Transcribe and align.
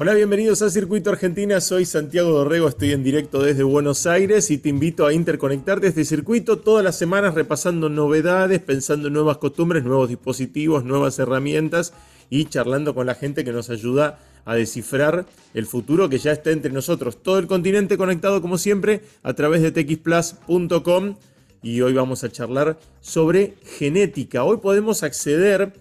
Hola, 0.00 0.14
bienvenidos 0.14 0.62
a 0.62 0.70
Circuito 0.70 1.10
Argentina. 1.10 1.60
Soy 1.60 1.84
Santiago 1.84 2.30
Dorrego, 2.30 2.68
estoy 2.68 2.92
en 2.92 3.02
directo 3.02 3.42
desde 3.42 3.64
Buenos 3.64 4.06
Aires 4.06 4.48
y 4.52 4.58
te 4.58 4.68
invito 4.68 5.06
a 5.06 5.12
interconectarte 5.12 5.88
este 5.88 6.04
circuito 6.04 6.60
todas 6.60 6.84
las 6.84 6.96
semanas 6.96 7.34
repasando 7.34 7.88
novedades, 7.88 8.60
pensando 8.60 9.08
en 9.08 9.14
nuevas 9.14 9.38
costumbres, 9.38 9.82
nuevos 9.82 10.08
dispositivos, 10.08 10.84
nuevas 10.84 11.18
herramientas 11.18 11.94
y 12.30 12.44
charlando 12.44 12.94
con 12.94 13.06
la 13.06 13.16
gente 13.16 13.44
que 13.44 13.50
nos 13.50 13.70
ayuda 13.70 14.20
a 14.44 14.54
descifrar 14.54 15.26
el 15.52 15.66
futuro 15.66 16.08
que 16.08 16.18
ya 16.18 16.30
está 16.30 16.52
entre 16.52 16.70
nosotros. 16.70 17.20
Todo 17.20 17.40
el 17.40 17.48
continente 17.48 17.98
conectado 17.98 18.40
como 18.40 18.56
siempre 18.56 19.00
a 19.24 19.34
través 19.34 19.62
de 19.62 19.72
txplus.com 19.72 21.16
y 21.60 21.80
hoy 21.80 21.92
vamos 21.92 22.22
a 22.22 22.30
charlar 22.30 22.78
sobre 23.00 23.56
genética. 23.64 24.44
Hoy 24.44 24.58
podemos 24.58 25.02
acceder 25.02 25.72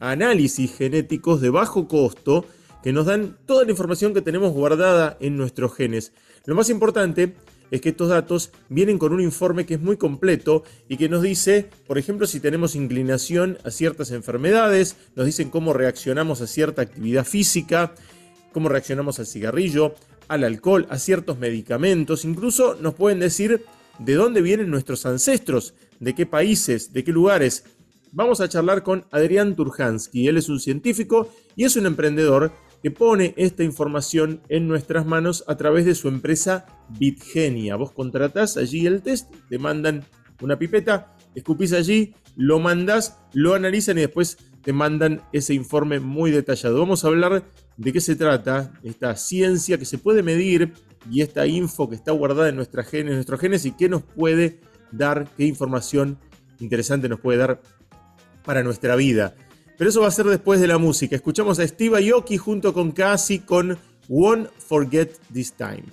a 0.00 0.12
análisis 0.12 0.74
genéticos 0.74 1.42
de 1.42 1.50
bajo 1.50 1.88
costo 1.88 2.46
que 2.86 2.92
nos 2.92 3.06
dan 3.06 3.36
toda 3.46 3.64
la 3.64 3.72
información 3.72 4.14
que 4.14 4.22
tenemos 4.22 4.52
guardada 4.52 5.16
en 5.18 5.36
nuestros 5.36 5.74
genes. 5.74 6.12
Lo 6.44 6.54
más 6.54 6.70
importante 6.70 7.34
es 7.72 7.80
que 7.80 7.88
estos 7.88 8.10
datos 8.10 8.52
vienen 8.68 8.96
con 8.96 9.12
un 9.12 9.20
informe 9.20 9.66
que 9.66 9.74
es 9.74 9.80
muy 9.80 9.96
completo 9.96 10.62
y 10.88 10.96
que 10.96 11.08
nos 11.08 11.22
dice, 11.22 11.68
por 11.88 11.98
ejemplo, 11.98 12.28
si 12.28 12.38
tenemos 12.38 12.76
inclinación 12.76 13.58
a 13.64 13.72
ciertas 13.72 14.12
enfermedades, 14.12 14.94
nos 15.16 15.26
dicen 15.26 15.50
cómo 15.50 15.72
reaccionamos 15.72 16.40
a 16.42 16.46
cierta 16.46 16.82
actividad 16.82 17.24
física, 17.24 17.92
cómo 18.52 18.68
reaccionamos 18.68 19.18
al 19.18 19.26
cigarrillo, 19.26 19.96
al 20.28 20.44
alcohol, 20.44 20.86
a 20.88 21.00
ciertos 21.00 21.40
medicamentos, 21.40 22.24
incluso 22.24 22.76
nos 22.80 22.94
pueden 22.94 23.18
decir 23.18 23.64
de 23.98 24.14
dónde 24.14 24.42
vienen 24.42 24.70
nuestros 24.70 25.06
ancestros, 25.06 25.74
de 25.98 26.14
qué 26.14 26.24
países, 26.24 26.92
de 26.92 27.02
qué 27.02 27.10
lugares. 27.10 27.64
Vamos 28.12 28.40
a 28.40 28.48
charlar 28.48 28.84
con 28.84 29.06
Adrián 29.10 29.56
Turhansky, 29.56 30.28
él 30.28 30.36
es 30.36 30.48
un 30.48 30.60
científico 30.60 31.28
y 31.56 31.64
es 31.64 31.74
un 31.74 31.86
emprendedor 31.86 32.52
que 32.82 32.90
pone 32.90 33.34
esta 33.36 33.64
información 33.64 34.40
en 34.48 34.68
nuestras 34.68 35.06
manos 35.06 35.44
a 35.46 35.56
través 35.56 35.84
de 35.84 35.94
su 35.94 36.08
empresa 36.08 36.66
Bitgenia. 36.98 37.76
Vos 37.76 37.92
contratás 37.92 38.56
allí 38.56 38.86
el 38.86 39.02
test, 39.02 39.32
te 39.48 39.58
mandan 39.58 40.04
una 40.40 40.58
pipeta, 40.58 41.16
escupís 41.34 41.72
allí, 41.72 42.14
lo 42.36 42.58
mandas, 42.58 43.18
lo 43.32 43.54
analizan 43.54 43.98
y 43.98 44.02
después 44.02 44.38
te 44.62 44.72
mandan 44.72 45.22
ese 45.32 45.54
informe 45.54 46.00
muy 46.00 46.30
detallado. 46.30 46.78
Vamos 46.78 47.04
a 47.04 47.08
hablar 47.08 47.44
de 47.76 47.92
qué 47.92 48.00
se 48.00 48.16
trata 48.16 48.72
esta 48.82 49.14
ciencia 49.16 49.78
que 49.78 49.84
se 49.84 49.98
puede 49.98 50.22
medir 50.22 50.72
y 51.10 51.22
esta 51.22 51.46
info 51.46 51.88
que 51.88 51.94
está 51.94 52.12
guardada 52.12 52.48
en 52.48 52.56
nuestras 52.56 52.88
genes, 52.88 53.14
nuestros 53.14 53.40
genes 53.40 53.64
y 53.64 53.72
qué 53.72 53.88
nos 53.88 54.02
puede 54.02 54.60
dar, 54.90 55.28
qué 55.36 55.44
información 55.44 56.18
interesante 56.58 57.08
nos 57.08 57.20
puede 57.20 57.38
dar 57.38 57.62
para 58.44 58.62
nuestra 58.62 58.96
vida. 58.96 59.34
Pero 59.76 59.90
eso 59.90 60.00
va 60.00 60.08
a 60.08 60.10
ser 60.10 60.26
después 60.26 60.58
de 60.60 60.66
la 60.66 60.78
música. 60.78 61.16
Escuchamos 61.16 61.58
a 61.58 61.68
Steve 61.68 62.10
Aoki 62.10 62.38
junto 62.38 62.72
con 62.72 62.92
Cassie 62.92 63.44
con 63.44 63.78
Won't 64.08 64.48
Forget 64.58 65.18
This 65.32 65.52
Time. 65.52 65.84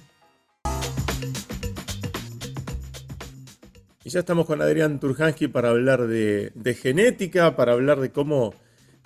Y 4.05 4.09
ya 4.09 4.19
estamos 4.19 4.45
con 4.45 4.61
Adrián 4.61 4.99
Turhansky 4.99 5.47
para 5.47 5.69
hablar 5.69 6.07
de, 6.07 6.77
genética, 6.81 7.55
para 7.55 7.73
hablar 7.73 7.99
de 7.99 8.11
cómo, 8.11 8.53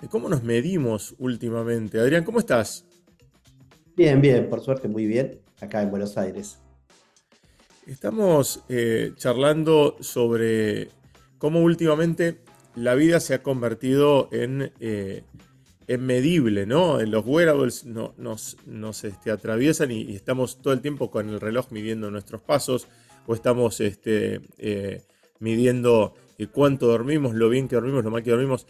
de 0.00 0.08
cómo 0.08 0.28
nos 0.28 0.44
medimos 0.44 1.14
últimamente. 1.18 1.98
Adrián, 1.98 2.24
¿cómo 2.24 2.38
estás? 2.38 2.84
Bien, 3.96 4.20
bien, 4.20 4.48
por 4.48 4.60
suerte 4.60 4.86
muy 4.86 5.06
bien, 5.06 5.40
acá 5.60 5.82
en 5.82 5.90
Buenos 5.90 6.16
Aires. 6.16 6.58
Estamos 7.86 8.62
eh, 8.68 9.12
charlando 9.16 9.96
sobre 10.00 10.88
cómo 11.38 11.60
últimamente 11.60 12.38
la 12.78 12.94
vida 12.94 13.20
se 13.20 13.34
ha 13.34 13.42
convertido 13.42 14.28
en, 14.30 14.72
eh, 14.80 15.24
medible, 15.98 16.66
¿no? 16.66 17.00
En 17.00 17.10
los 17.10 17.24
wearables 17.26 17.84
no, 17.84 18.14
nos, 18.18 18.56
nos 18.66 19.04
este, 19.04 19.30
atraviesan 19.30 19.90
y, 19.90 20.14
estamos 20.14 20.62
todo 20.62 20.72
el 20.72 20.80
tiempo 20.80 21.10
con 21.10 21.28
el 21.28 21.40
reloj 21.40 21.70
midiendo 21.70 22.10
nuestros 22.10 22.40
pasos 22.40 22.86
o 23.26 23.34
estamos 23.34 23.80
este, 23.80 24.40
eh, 24.58 25.02
midiendo 25.40 26.14
eh, 26.38 26.46
cuánto 26.46 26.86
dormimos, 26.86 27.34
lo 27.34 27.48
bien 27.48 27.68
que 27.68 27.76
dormimos, 27.76 28.04
lo 28.04 28.10
mal 28.10 28.22
que 28.22 28.30
dormimos. 28.30 28.66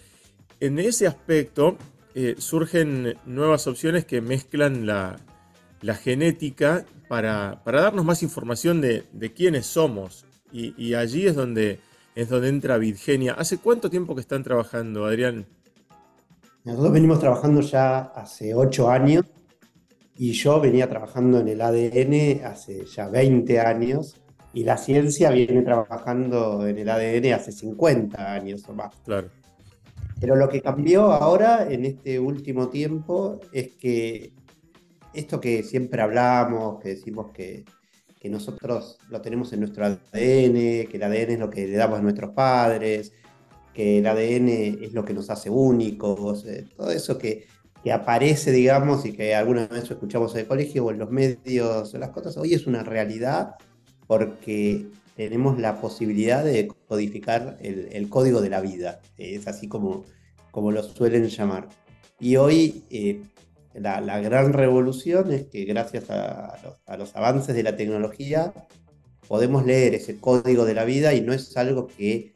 En 0.60 0.78
ese 0.78 1.06
aspecto 1.06 1.76
surgen 2.38 3.14
nuevas 3.26 3.68
opciones 3.68 4.04
que 4.04 4.20
mezclan 4.20 4.86
la, 4.86 5.20
genética 6.02 6.84
para, 7.06 7.62
darnos 7.64 8.04
más 8.04 8.24
información 8.24 8.80
de, 8.80 9.04
quiénes 9.36 9.66
somos. 9.66 10.24
y 10.50 10.94
allí 10.94 11.28
es 11.28 11.36
donde 11.36 11.78
es 12.18 12.28
donde 12.28 12.48
entra 12.48 12.78
Virgenia. 12.78 13.34
¿Hace 13.34 13.58
cuánto 13.58 13.88
tiempo 13.88 14.16
que 14.16 14.20
están 14.20 14.42
trabajando, 14.42 15.04
Adrián? 15.04 15.46
Nosotros 16.64 16.92
venimos 16.92 17.20
trabajando 17.20 17.60
ya 17.60 18.00
hace 18.00 18.56
ocho 18.56 18.90
años 18.90 19.24
y 20.16 20.32
yo 20.32 20.60
venía 20.60 20.88
trabajando 20.88 21.38
en 21.38 21.46
el 21.46 21.60
ADN 21.60 22.44
hace 22.44 22.84
ya 22.86 23.08
20 23.08 23.60
años 23.60 24.16
y 24.52 24.64
la 24.64 24.76
ciencia 24.76 25.30
viene 25.30 25.62
trabajando 25.62 26.66
en 26.66 26.78
el 26.78 26.88
ADN 26.88 27.34
hace 27.34 27.52
50 27.52 28.32
años 28.32 28.64
o 28.68 28.72
más. 28.72 28.92
Claro. 29.04 29.28
Pero 30.18 30.34
lo 30.34 30.48
que 30.48 30.60
cambió 30.60 31.12
ahora 31.12 31.70
en 31.70 31.84
este 31.84 32.18
último 32.18 32.68
tiempo 32.68 33.38
es 33.52 33.74
que 33.74 34.32
esto 35.14 35.40
que 35.40 35.62
siempre 35.62 36.02
hablamos, 36.02 36.80
que 36.80 36.88
decimos 36.88 37.30
que 37.30 37.64
que 38.20 38.28
nosotros 38.28 38.98
lo 39.08 39.20
tenemos 39.20 39.52
en 39.52 39.60
nuestro 39.60 39.84
ADN, 39.84 40.00
que 40.12 40.90
el 40.92 41.02
ADN 41.02 41.30
es 41.32 41.38
lo 41.38 41.50
que 41.50 41.66
le 41.66 41.76
damos 41.76 41.98
a 41.98 42.02
nuestros 42.02 42.32
padres, 42.32 43.12
que 43.72 43.98
el 43.98 44.06
ADN 44.06 44.48
es 44.82 44.92
lo 44.92 45.04
que 45.04 45.14
nos 45.14 45.30
hace 45.30 45.50
únicos, 45.50 46.44
eh, 46.46 46.66
todo 46.76 46.90
eso 46.90 47.16
que, 47.16 47.46
que, 47.82 47.92
aparece, 47.92 48.50
digamos, 48.50 49.06
y 49.06 49.12
que 49.12 49.34
alguna 49.34 49.66
vez 49.66 49.90
escuchamos 49.90 50.34
en 50.34 50.40
el 50.40 50.46
colegio 50.46 50.84
o 50.84 50.90
en 50.90 50.98
los 50.98 51.10
medios, 51.10 51.94
las 51.94 52.10
cosas, 52.10 52.36
hoy 52.36 52.54
es 52.54 52.66
una 52.66 52.82
realidad 52.82 53.54
porque 54.06 54.88
tenemos 55.14 55.58
la 55.58 55.80
posibilidad 55.80 56.44
de 56.44 56.68
codificar 56.86 57.58
el, 57.60 58.08
código 58.08 58.40
de 58.40 58.50
la 58.50 58.60
vida, 58.60 59.00
es 59.16 59.46
así 59.46 59.68
como, 59.68 60.04
como 60.50 60.72
lo 60.72 60.82
suelen 60.82 61.26
llamar. 61.28 61.68
Y 62.20 62.36
hoy 62.36 62.84
eh, 62.90 63.22
la, 63.80 64.20
gran 64.20 64.52
revolución 64.52 65.32
es 65.32 65.46
que 65.46 65.64
gracias 65.64 66.10
a 66.10 66.56
los, 66.96 67.14
avances 67.16 67.54
de 67.54 67.62
la 67.62 67.76
tecnología 67.76 68.52
podemos 69.26 69.64
leer 69.64 69.94
ese 69.94 70.18
código 70.18 70.64
de 70.64 70.74
la 70.74 70.84
vida 70.84 71.14
y 71.14 71.20
no 71.20 71.32
es 71.32 71.56
algo 71.56 71.86
que 71.86 72.32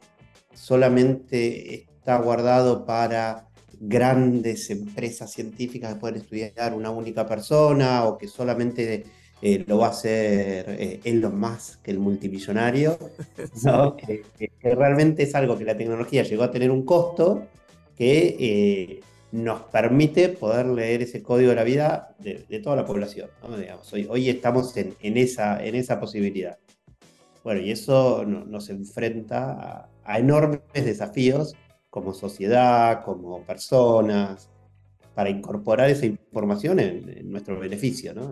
solamente 0.53 1.75
está 1.75 2.17
guardado 2.17 2.85
para 2.85 3.47
grandes 3.79 4.69
empresas 4.69 5.31
científicas 5.31 5.93
que 5.93 5.99
pueden 5.99 6.17
estudiar 6.17 6.73
una 6.73 6.89
única 6.91 7.25
persona 7.25 8.05
o 8.05 8.17
que 8.17 8.27
solamente 8.27 9.03
eh, 9.41 9.65
lo 9.67 9.77
va 9.79 9.87
a 9.87 9.89
hacer 9.89 10.65
eh, 10.79 10.99
Elon 11.03 11.37
Musk, 11.37 11.85
el 11.89 11.99
multimillonario, 11.99 12.97
que, 13.97 14.23
realmente 14.61 15.23
es 15.23 15.35
algo 15.35 15.57
que 15.57 15.65
la 15.65 15.75
tecnología 15.75 16.23
llegó 16.23 16.43
a 16.43 16.51
tener 16.51 16.71
un 16.71 16.85
costo 16.85 17.47
que 17.97 18.37
eh, 18.39 18.99
nos 19.33 19.63
permite 19.63 20.29
poder 20.29 20.67
leer 20.67 21.01
ese 21.01 21.23
código 21.23 21.49
de 21.49 21.55
la 21.55 21.63
vida 21.63 22.15
de, 22.19 22.59
toda 22.59 22.75
la 22.75 22.85
población. 22.85 23.31
hoy, 23.91 24.05
hoy, 24.07 24.29
estamos 24.29 24.77
en, 24.77 25.17
esa, 25.17 25.65
en 25.65 25.73
esa 25.73 25.99
posibilidad. 25.99 26.59
Bueno, 27.43 27.61
y 27.61 27.71
eso 27.71 28.23
nos 28.25 28.69
enfrenta 28.69 29.89
a, 30.05 30.19
enormes 30.19 30.61
desafíos 30.75 31.55
como 31.89 32.13
sociedad, 32.13 33.03
como 33.03 33.41
personas, 33.41 34.49
para 35.15 35.31
incorporar 35.31 35.89
esa 35.89 36.05
información 36.05 36.79
en, 36.79 37.31
nuestro 37.31 37.59
beneficio, 37.59 38.13
¿no? 38.13 38.31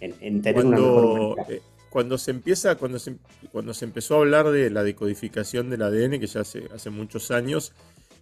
en, 0.00 0.42
tener 0.42 0.54
cuando, 0.54 1.34
una 1.34 1.42
eh, 1.44 1.62
cuando 1.88 2.18
se 2.18 2.32
empieza, 2.32 2.74
cuando 2.74 2.98
se, 2.98 3.14
cuando 3.52 3.74
se 3.74 3.84
empezó 3.84 4.16
a 4.16 4.18
hablar 4.18 4.50
de 4.50 4.70
la 4.70 4.82
decodificación 4.82 5.70
del 5.70 5.82
ADN, 5.82 6.18
que 6.18 6.26
ya 6.26 6.40
hace, 6.40 6.64
hace 6.74 6.90
muchos 6.90 7.30
años, 7.30 7.72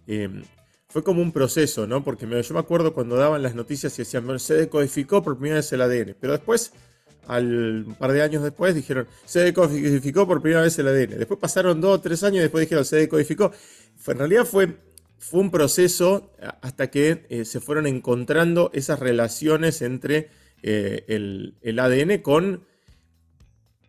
eh, 0.05 0.29
fue 0.91 1.03
como 1.03 1.21
un 1.21 1.31
proceso, 1.31 1.87
¿no? 1.87 2.03
Porque 2.03 2.27
yo 2.27 2.53
me 2.53 2.59
acuerdo 2.59 2.93
cuando 2.93 3.15
daban 3.15 3.41
las 3.41 3.55
noticias 3.55 3.97
y 3.97 4.01
decían, 4.01 4.25
bueno, 4.25 4.39
se 4.39 4.55
decodificó 4.55 5.23
por 5.23 5.37
primera 5.37 5.55
vez 5.55 5.71
el 5.71 5.81
ADN, 5.81 6.17
pero 6.19 6.33
después, 6.33 6.73
al 7.27 7.85
un 7.87 7.95
par 7.95 8.11
de 8.11 8.21
años 8.21 8.43
después, 8.43 8.75
dijeron, 8.75 9.07
se 9.23 9.39
decodificó 9.39 10.27
por 10.27 10.41
primera 10.41 10.61
vez 10.63 10.77
el 10.79 10.89
ADN. 10.89 11.17
Después 11.17 11.39
pasaron 11.39 11.79
dos 11.79 11.97
o 11.97 12.01
tres 12.01 12.23
años 12.23 12.37
y 12.37 12.41
después 12.41 12.61
dijeron, 12.63 12.83
se 12.83 12.97
decodificó. 12.97 13.53
en 14.05 14.17
realidad 14.17 14.43
fue, 14.43 14.75
fue 15.17 15.39
un 15.39 15.49
proceso 15.49 16.33
hasta 16.61 16.91
que 16.91 17.25
eh, 17.29 17.45
se 17.45 17.61
fueron 17.61 17.87
encontrando 17.87 18.69
esas 18.73 18.99
relaciones 18.99 19.81
entre 19.81 20.29
eh, 20.61 21.05
el, 21.07 21.55
el, 21.61 21.79
ADN 21.79 22.17
con 22.21 22.65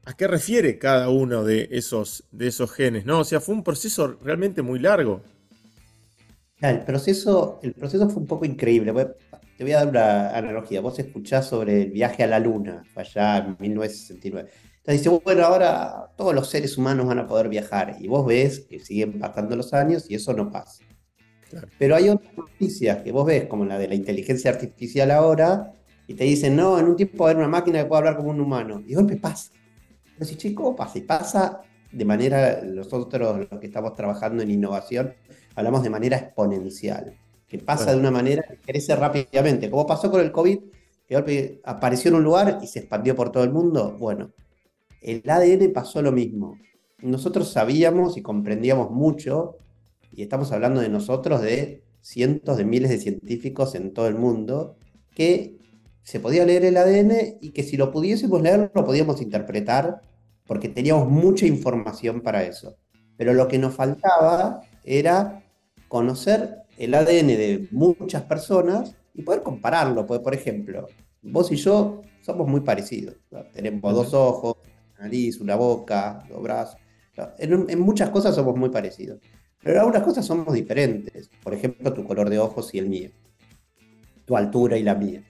a 0.05 0.17
qué 0.17 0.29
refiere 0.29 0.79
cada 0.79 1.09
uno 1.09 1.43
de 1.43 1.69
esos, 1.73 2.25
de 2.31 2.47
esos 2.47 2.71
genes, 2.71 3.07
¿no? 3.07 3.21
O 3.21 3.25
sea, 3.25 3.41
fue 3.41 3.57
un 3.57 3.65
proceso 3.65 4.19
realmente 4.23 4.63
muy 4.63 4.79
largo. 4.79 5.23
El 6.63 6.85
proceso, 6.85 7.59
el 7.63 7.75
proceso 7.75 8.09
fue 8.09 8.23
un 8.23 8.29
poco 8.29 8.45
increíble. 8.45 8.93
Te 9.59 9.65
voy 9.65 9.73
a 9.73 9.79
dar 9.79 9.89
una 9.89 10.31
analogía. 10.31 10.81
Vos 10.81 10.97
escuchás 10.97 11.49
sobre 11.49 11.83
el 11.83 11.91
viaje 11.91 12.23
a 12.23 12.29
la 12.29 12.39
Luna, 12.39 12.85
allá 12.95 13.39
en 13.39 13.57
1969. 13.59 14.49
Entonces 14.77 15.03
dice, 15.03 15.21
bueno, 15.25 15.45
ahora 15.45 16.13
todos 16.17 16.33
los 16.33 16.49
seres 16.49 16.79
humanos 16.79 17.07
van 17.07 17.19
a 17.19 17.27
poder 17.27 17.49
viajar. 17.49 17.97
Y 17.99 18.07
vos 18.07 18.25
ves 18.25 18.61
que 18.61 18.79
siguen 18.79 19.19
pasando 19.19 19.57
los 19.57 19.73
años 19.75 20.09
y 20.09 20.15
eso 20.15 20.33
no 20.35 20.53
pasa. 20.53 20.85
Pero 21.79 21.97
hay 21.97 22.09
otras 22.09 22.33
noticias 22.37 23.03
que 23.03 23.11
vos 23.11 23.27
ves, 23.27 23.47
como 23.47 23.65
la 23.65 23.77
de 23.77 23.89
la 23.89 23.97
inteligencia 23.97 24.53
artificial 24.53 25.11
ahora, 25.11 25.73
y 26.07 26.15
te 26.15 26.25
dicen, 26.25 26.55
no, 26.55 26.79
en 26.79 26.87
un 26.87 26.97
tiempo 26.97 27.25
va 27.25 27.31
a 27.31 27.33
haber 27.33 27.45
una 27.45 27.49
máquina 27.49 27.83
que 27.83 27.87
pueda 27.87 27.99
hablar 27.99 28.17
como 28.17 28.31
un 28.31 28.41
humano. 28.41 28.81
Y 28.87 28.91
de 28.91 28.95
golpe 28.95 29.17
pasa. 29.17 29.51
Pero 30.15 30.25
si, 30.25 30.37
che, 30.37 30.55
¿cómo 30.55 30.77
pasa? 30.77 30.99
Y 30.99 31.03
pasa 31.03 31.61
de 31.91 32.05
manera, 32.05 32.63
nosotros 32.63 33.49
los 33.51 33.61
que 33.61 33.67
estamos 33.67 33.95
trabajando 33.95 34.43
en 34.43 34.51
innovación, 34.51 35.15
hablamos 35.55 35.83
de 35.83 35.91
manera 35.91 36.17
exponencial, 36.17 37.15
que 37.49 37.59
pasa 37.59 37.93
de 37.93 37.99
una 37.99 38.11
manera 38.11 38.43
que 38.43 38.57
crece 38.57 38.97
rápidamente, 38.97 39.71
como 39.71 39.87
pasó 39.87 40.11
con 40.11 40.21
el 40.21 40.33
COVID, 40.33 40.59
que 41.07 41.61
apareció 41.65 42.11
en 42.11 42.17
un 42.17 42.25
lugar 42.25 42.59
y 42.63 42.67
se 42.67 42.81
expandió 42.81 43.15
por 43.15 43.31
todo 43.31 43.45
el 43.45 43.51
mundo. 43.51 43.97
Bueno, 43.99 44.33
el 45.01 45.23
ADN 45.29 45.73
pasó 45.73 46.01
lo 46.01 46.13
mismo. 46.13 46.59
Nosotros 47.01 47.51
sabíamos 47.51 48.17
y 48.17 48.23
comprendíamos 48.23 48.91
mucho, 48.91 49.57
y 50.11 50.23
estamos 50.23 50.53
hablando 50.53 50.81
de 50.81 50.89
nosotros, 50.89 51.43
de 51.43 51.83
cientos 52.01 52.57
de 52.57 52.65
miles 52.65 52.91
de 52.91 52.99
científicos 52.99 53.75
en 53.75 53.93
todo 53.93 54.09
el 54.09 54.15
mundo, 54.15 54.77
que 55.15 55.59
se 56.03 56.21
podía 56.21 56.45
leer 56.45 56.65
el 56.65 56.77
ADN 56.77 57.39
y 57.41 57.51
que 57.51 57.63
si 57.63 57.77
lo 57.77 57.93
pudiésemos 57.93 58.43
leer 58.43 58.71
lo 58.75 58.85
podíamos 58.85 59.21
interpretar 59.21 60.03
porque 60.47 60.69
teníamos 60.69 61.09
mucha 61.09 61.47
información 61.47 62.21
para 62.21 62.43
eso. 62.43 62.77
Pero 63.17 63.35
lo 63.35 63.47
que 63.47 63.59
nos 63.59 63.75
faltaba 63.75 64.63
era 64.85 65.42
conocer 65.93 66.63
el 66.79 66.95
ADN 66.95 67.27
de 67.27 67.69
muchas 67.71 68.23
personas 68.23 68.97
y 69.13 69.21
poder 69.21 69.43
compararlo. 69.43 70.07
Porque, 70.07 70.25
por 70.25 70.35
ejemplo, 70.35 70.89
vos 71.21 71.53
y 71.53 71.57
yo 71.57 72.01
somos 72.23 72.49
muy 72.49 72.63
parecidos. 72.63 73.17
Tenemos 73.53 73.93
dos 73.93 74.15
ojos, 74.15 74.57
una 74.95 75.05
nariz, 75.05 75.39
una 75.39 75.55
boca, 75.55 76.25
dos 76.31 76.43
brazos. 76.43 76.81
En, 77.37 77.79
muchas 77.79 78.09
cosas 78.09 78.35
somos 78.35 78.57
muy 78.57 78.71
parecidos. 78.71 79.21
Pero 79.63 79.75
en 79.75 79.81
algunas 79.81 80.03
cosas 80.03 80.25
somos 80.25 80.55
diferentes. 80.55 81.29
Por 81.43 81.53
ejemplo, 81.53 81.93
tu 81.93 82.05
color 82.05 82.31
de 82.31 82.39
ojos 82.39 82.73
y 82.73 82.79
el 82.79 82.89
mío. 82.89 83.11
Tu 84.25 84.35
altura 84.35 84.79
y 84.79 84.83
la 84.83 84.95
mía. 84.95 85.23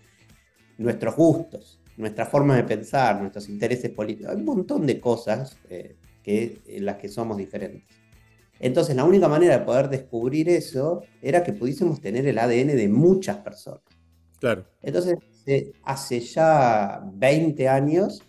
Nuestros 0.78 1.16
gustos 1.16 1.80
nuestra 1.96 2.24
forma 2.24 2.56
de 2.56 2.64
pensar, 2.64 3.20
nuestros 3.20 3.50
intereses 3.50 3.90
políticos, 3.90 4.32
hay 4.32 4.38
un 4.38 4.46
montón 4.46 4.86
de 4.86 4.98
cosas 4.98 5.58
eh, 5.68 5.96
que, 6.22 6.62
en 6.66 6.86
las 6.86 6.96
que 6.96 7.08
somos 7.08 7.36
diferentes. 7.36 8.01
Entonces, 8.62 8.94
la 8.94 9.04
única 9.04 9.28
manera 9.28 9.58
de 9.58 9.64
poder 9.64 9.90
descubrir 9.90 10.48
eso 10.48 11.02
era 11.20 11.42
que 11.42 11.52
pudiésemos 11.52 12.00
tener 12.00 12.26
el 12.26 12.38
ADN 12.38 12.68
de 12.68 12.88
muchas 12.88 13.38
personas. 13.38 13.82
Claro. 14.38 14.64
Entonces, 14.80 15.16
eh, 15.46 15.72
hace 15.82 16.20
ya 16.20 17.02
20 17.12 17.68
años 17.68 18.22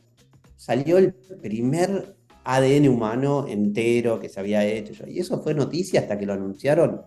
salió 0.55 0.97
el 0.97 1.13
primer 1.13 2.15
ADN 2.43 2.89
humano 2.89 3.45
entero 3.47 4.19
que 4.19 4.27
se 4.27 4.39
había 4.39 4.65
hecho. 4.65 5.07
Y 5.07 5.19
eso 5.19 5.39
fue 5.39 5.53
noticia 5.53 5.99
hasta 5.99 6.17
que 6.17 6.25
lo 6.25 6.33
anunciaron 6.33 7.03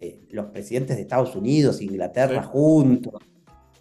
eh, 0.00 0.26
los 0.30 0.46
presidentes 0.46 0.96
de 0.96 1.02
Estados 1.02 1.36
Unidos, 1.36 1.80
Inglaterra 1.80 2.42
juntos. 2.42 3.22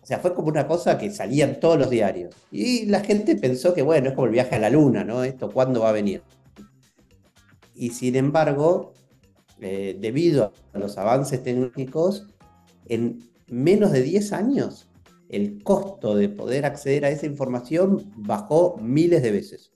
O 0.04 0.06
sea, 0.06 0.20
fue 0.20 0.36
como 0.36 0.50
una 0.50 0.68
cosa 0.68 1.00
que 1.00 1.10
salía 1.10 1.46
en 1.46 1.60
todos 1.60 1.80
los 1.80 1.90
diarios. 1.90 2.36
Y 2.52 2.86
la 2.86 3.00
gente 3.00 3.36
pensó 3.38 3.74
que, 3.74 3.82
bueno, 3.82 4.10
es 4.10 4.14
como 4.14 4.28
el 4.28 4.34
viaje 4.34 4.54
a 4.54 4.60
la 4.60 4.70
luna, 4.70 5.04
¿no? 5.04 5.24
Esto, 5.24 5.50
¿cuándo 5.50 5.82
va 5.82 5.90
a 5.90 5.94
venir? 5.94 6.22
Y 7.76 7.90
sin 7.92 8.16
embargo, 8.16 8.94
eh, 9.60 9.98
debido 10.00 10.54
a 10.74 10.80
los 10.80 10.98
avances 10.98 11.44
tecnológicos, 11.44 12.28
en 12.88 13.30
menos 13.48 13.92
de 13.92 14.02
10 14.02 14.34
años, 14.34 14.90
el 15.30 15.64
costo 15.64 16.16
de 16.16 16.30
poder 16.30 16.66
acceder 16.66 17.06
a 17.06 17.10
esa 17.10 17.26
información 17.26 18.12
bajó 18.16 18.78
miles 18.82 19.24
de 19.24 19.32
veces. 19.32 19.72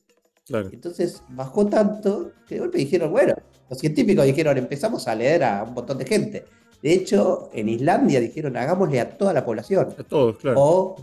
Entonces 0.49 1.23
bajó 1.29 1.65
tanto 1.65 2.31
que 2.47 2.55
de 2.55 2.61
golpe 2.61 2.77
dijeron, 2.77 3.11
bueno, 3.11 3.33
los 3.69 3.79
científicos 3.79 4.25
dijeron, 4.25 4.57
empezamos 4.57 5.07
a 5.07 5.15
leer 5.15 5.43
a 5.43 5.63
un 5.63 5.73
montón 5.73 5.97
de 5.97 6.05
gente. 6.05 6.45
De 6.81 6.93
hecho, 6.93 7.49
en 7.53 7.67
Islandia 7.67 8.21
dijeron, 8.21 8.55
hagámosle 8.55 9.01
a 9.01 9.17
toda 9.17 9.33
la 9.33 9.43
población. 9.43 9.89
A 9.97 10.03
todos, 10.03 10.37
claro. 10.37 10.61
O 10.61 10.95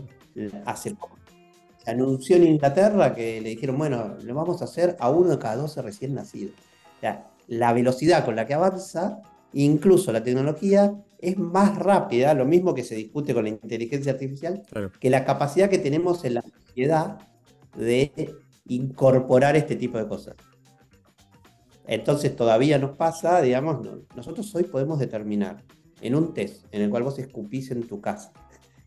hace 0.65 0.95
poco 0.95 1.15
se 1.85 1.91
anunció 1.91 2.37
en 2.37 2.47
Inglaterra 2.47 3.13
que 3.13 3.39
le 3.41 3.49
dijeron, 3.49 3.77
bueno, 3.77 4.15
lo 4.21 4.33
vamos 4.33 4.61
a 4.61 4.65
hacer 4.65 4.97
a 4.99 5.09
uno 5.09 5.29
de 5.29 5.39
cada 5.39 5.57
12 5.57 5.81
recién 5.83 6.15
nacidos. 6.15 6.55
Sea, 7.01 7.27
la 7.47 7.73
velocidad 7.73 8.25
con 8.25 8.35
la 8.35 8.45
que 8.45 8.53
avanza, 8.53 9.21
incluso 9.53 10.11
la 10.11 10.23
tecnología, 10.23 10.95
es 11.19 11.37
más 11.37 11.77
rápida, 11.77 12.33
lo 12.33 12.45
mismo 12.45 12.73
que 12.73 12.83
se 12.83 12.95
discute 12.95 13.33
con 13.33 13.43
la 13.43 13.49
inteligencia 13.49 14.11
artificial, 14.11 14.63
que 14.99 15.09
la 15.09 15.25
capacidad 15.25 15.69
que 15.69 15.79
tenemos 15.79 16.23
en 16.25 16.35
la 16.35 16.41
sociedad 16.41 17.17
de 17.77 18.35
incorporar 18.67 19.55
este 19.55 19.75
tipo 19.75 19.97
de 19.97 20.07
cosas. 20.07 20.35
Entonces 21.87 22.35
todavía 22.35 22.79
nos 22.79 22.97
pasa, 22.97 23.41
digamos, 23.41 23.87
nosotros 24.15 24.53
hoy 24.55 24.63
podemos 24.63 24.99
determinar 24.99 25.63
en 26.01 26.15
un 26.15 26.33
test 26.33 26.65
en 26.71 26.81
el 26.81 26.89
cual 26.89 27.03
vos 27.03 27.19
escupís 27.19 27.71
en 27.71 27.87
tu 27.87 28.01
casa, 28.01 28.31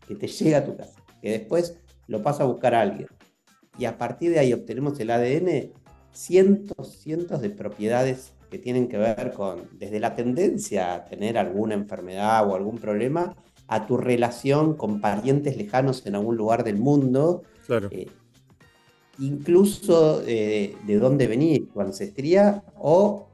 que 0.07 0.15
te 0.15 0.27
llega 0.27 0.59
a 0.59 0.65
tu 0.65 0.75
casa, 0.75 1.01
que 1.21 1.31
después 1.31 1.77
lo 2.07 2.21
pasa 2.21 2.43
a 2.43 2.47
buscar 2.47 2.75
a 2.75 2.81
alguien, 2.81 3.07
y 3.77 3.85
a 3.85 3.97
partir 3.97 4.31
de 4.31 4.39
ahí 4.39 4.53
obtenemos 4.53 4.99
el 4.99 5.11
ADN, 5.11 5.71
cientos, 6.11 6.99
cientos 6.99 7.41
de 7.41 7.49
propiedades 7.49 8.33
que 8.49 8.57
tienen 8.57 8.87
que 8.87 8.97
ver 8.97 9.33
con, 9.33 9.69
desde 9.73 9.99
la 9.99 10.15
tendencia 10.15 10.95
a 10.95 11.05
tener 11.05 11.37
alguna 11.37 11.75
enfermedad 11.75 12.49
o 12.49 12.55
algún 12.55 12.77
problema, 12.77 13.35
a 13.67 13.85
tu 13.85 13.97
relación 13.97 14.75
con 14.75 14.99
parientes 14.99 15.55
lejanos 15.55 16.05
en 16.05 16.15
algún 16.15 16.35
lugar 16.35 16.63
del 16.63 16.77
mundo, 16.77 17.43
claro. 17.67 17.89
Eh, 17.91 18.07
incluso 19.19 20.23
eh, 20.25 20.75
de 20.85 20.97
dónde 20.97 21.27
venís, 21.27 21.69
tu 21.71 21.81
ancestría 21.81 22.63
o, 22.77 23.29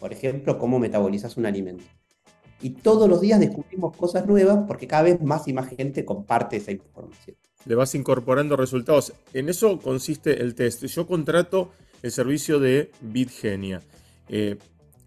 por 0.00 0.12
ejemplo, 0.12 0.58
cómo 0.58 0.78
metabolizas 0.78 1.36
un 1.36 1.46
alimento. 1.46 1.84
Y 2.60 2.70
todos 2.70 3.08
los 3.08 3.20
días 3.20 3.38
descubrimos 3.38 3.96
cosas 3.96 4.26
nuevas 4.26 4.64
porque 4.66 4.88
cada 4.88 5.04
vez 5.04 5.22
más 5.22 5.46
y 5.46 5.52
más 5.52 5.68
gente 5.68 6.04
comparte 6.04 6.56
esa 6.56 6.72
información. 6.72 7.36
Le 7.64 7.74
vas 7.76 7.94
incorporando 7.94 8.56
resultados. 8.56 9.12
En 9.32 9.48
eso 9.48 9.78
consiste 9.78 10.42
el 10.42 10.56
test. 10.56 10.84
Yo 10.86 11.06
contrato 11.06 11.70
el 12.02 12.12
servicio 12.12 12.58
de 12.58 12.90
Bitgenia. 13.00 13.82
Eh, 14.28 14.58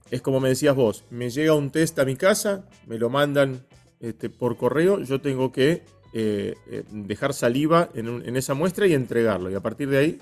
es 0.10 0.22
como 0.22 0.40
me 0.40 0.50
decías 0.50 0.76
vos, 0.76 1.06
me 1.10 1.30
llega 1.30 1.54
un 1.54 1.72
test 1.72 1.98
a 2.00 2.06
mi 2.06 2.16
casa, 2.16 2.66
me 2.86 2.98
lo 2.98 3.10
mandan 3.10 3.66
este, 4.02 4.30
por 4.30 4.58
correo, 4.58 5.00
yo 5.02 5.22
tengo 5.22 5.52
que 5.52 5.84
eh, 6.14 6.56
eh, 6.70 6.84
dejar 6.92 7.34
saliva 7.34 7.90
en, 7.94 8.36
esa 8.36 8.54
muestra 8.54 8.86
y 8.88 8.94
entregarlo. 8.94 9.50
Y 9.50 9.56
a 9.56 9.62
partir 9.62 9.90
de 9.90 9.98
ahí... 9.98 10.20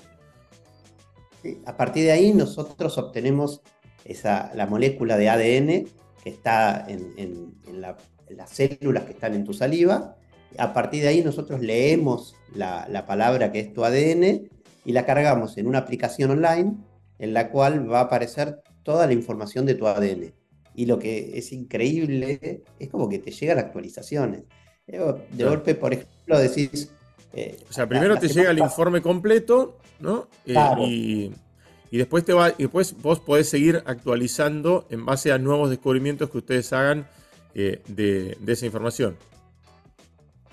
a 1.66 1.76
partir 1.76 2.04
de 2.04 2.12
ahí 2.12 2.32
nosotros 2.32 2.96
obtenemos 2.98 3.62
esa, 4.04 4.52
la 4.54 4.66
molécula 4.66 5.16
de 5.16 5.28
ADN 5.28 5.88
que 6.22 6.30
está 6.30 6.86
en, 6.88 7.54
las 8.28 8.50
células 8.50 9.04
que 9.04 9.12
están 9.12 9.34
en 9.34 9.44
tu 9.44 9.52
saliva. 9.54 10.16
A 10.58 10.72
partir 10.72 11.02
de 11.02 11.08
ahí 11.08 11.24
nosotros 11.24 11.60
leemos 11.60 12.36
la, 12.54 12.86
la 12.88 13.06
palabra 13.06 13.50
que 13.50 13.58
es 13.58 13.72
tu 13.72 13.84
ADN 13.84 14.48
y 14.84 14.92
la 14.92 15.04
cargamos 15.04 15.56
en 15.58 15.66
una 15.66 15.78
aplicación 15.78 16.30
online 16.30 16.76
en 17.18 17.34
la 17.34 17.50
cual 17.50 17.90
va 17.90 18.00
a 18.00 18.04
aparecer 18.04 18.62
toda 18.82 19.06
la 19.06 19.12
información 19.12 19.66
de 19.66 19.74
tu 19.74 19.86
ADN. 19.86 20.32
Y 20.74 20.86
lo 20.86 20.98
que 20.98 21.38
es 21.38 21.52
increíble 21.52 22.62
es 22.78 22.88
como 22.88 23.08
que 23.08 23.18
te 23.18 23.30
llegan 23.30 23.58
actualizaciones. 23.58 24.44
De 24.86 25.44
golpe, 25.44 25.74
por 25.74 25.92
ejemplo, 25.92 26.38
decís... 26.38 26.90
Eh, 27.32 27.58
o 27.68 27.72
sea, 27.72 27.86
primero 27.86 28.18
te 28.18 28.26
llega 28.26 28.50
el 28.50 28.58
informe 28.58 29.00
completo, 29.02 29.78
¿no? 30.00 30.28
Eh, 30.46 31.30
y, 31.90 31.96
después, 31.96 32.24
te 32.24 32.32
va, 32.32 32.50
y 32.50 32.62
después 32.62 32.96
vos 33.00 33.20
podés 33.20 33.48
seguir 33.48 33.82
actualizando 33.86 34.86
en 34.90 35.04
base 35.04 35.30
a 35.30 35.38
nuevos 35.38 35.70
descubrimientos 35.70 36.30
que 36.30 36.38
ustedes 36.38 36.72
hagan 36.72 37.06
eh, 37.54 37.82
de, 37.86 38.36
esa 38.46 38.66
información. 38.66 39.16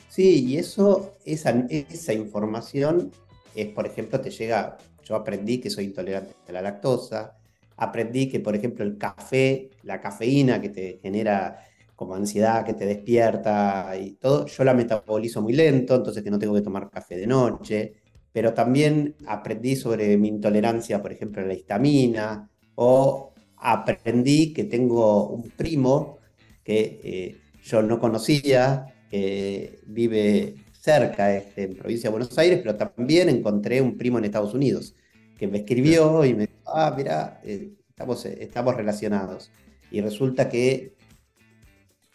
Sí, 0.10 0.46
y 0.46 0.58
eso, 0.58 1.16
esa, 1.26 1.52
esa 1.70 2.14
información 2.14 3.12
es, 3.62 3.68
por 3.70 3.86
ejemplo, 3.86 4.20
te 4.22 4.30
llega, 4.30 4.78
yo 5.04 5.16
aprendí 5.16 5.60
que 5.60 5.70
soy 5.70 5.86
intolerante 5.86 6.34
a 6.48 6.52
la 6.52 6.62
lactosa, 6.62 7.38
aprendí 7.78 8.30
que, 8.30 8.40
por 8.40 8.56
ejemplo, 8.56 8.84
el 8.84 8.98
café, 8.98 9.70
la 9.84 10.00
cafeína 10.00 10.62
que 10.62 10.70
te 10.70 11.00
genera 11.02 11.64
como 11.96 12.14
ansiedad 12.14 12.64
que 12.64 12.76
te 12.76 12.86
despierta 12.86 13.98
y 14.00 14.12
todo, 14.12 14.46
yo 14.46 14.64
la 14.64 14.76
metabolizo 14.76 15.42
muy 15.42 15.54
lento, 15.54 15.96
entonces 15.96 16.24
que 16.24 16.30
no 16.30 16.38
tengo 16.38 16.54
que 16.54 16.62
tomar 16.62 16.92
café 16.92 17.18
de 17.18 17.26
noche, 17.26 17.96
pero 18.32 18.54
también 18.54 19.16
aprendí 19.26 19.76
sobre 19.76 20.16
mi 20.18 20.28
intolerancia, 20.28 21.02
por 21.02 21.12
ejemplo, 21.12 21.42
a 21.42 21.46
la 21.46 21.56
histamina, 21.56 22.48
o 22.76 23.34
aprendí 23.58 24.54
que 24.54 24.66
tengo 24.66 25.30
un 25.30 25.50
primo 25.50 26.20
que 26.64 27.00
eh, 27.04 27.38
yo 27.64 27.82
no 27.82 28.00
conocía, 28.00 28.94
que 29.10 29.80
vive 29.88 30.54
cerca, 30.80 31.36
este, 31.36 31.64
en 31.64 31.76
provincia 31.76 32.10
de 32.10 32.12
Buenos 32.12 32.38
Aires, 32.38 32.60
pero 32.64 32.76
también 32.76 33.30
encontré 33.30 33.82
un 33.82 33.98
primo 33.98 34.18
en 34.18 34.26
Estados 34.26 34.54
Unidos, 34.54 34.96
que 35.38 35.48
me 35.48 35.60
escribió 35.60 36.26
y 36.26 36.34
me 36.34 36.48
dijo, 36.48 36.54
ah, 36.66 36.94
mira, 36.96 37.42
eh, 37.44 37.74
estamos, 37.90 38.26
estamos 38.26 38.76
relacionados. 38.76 39.52
Y 39.92 40.02
resulta 40.02 40.50
que 40.50 40.96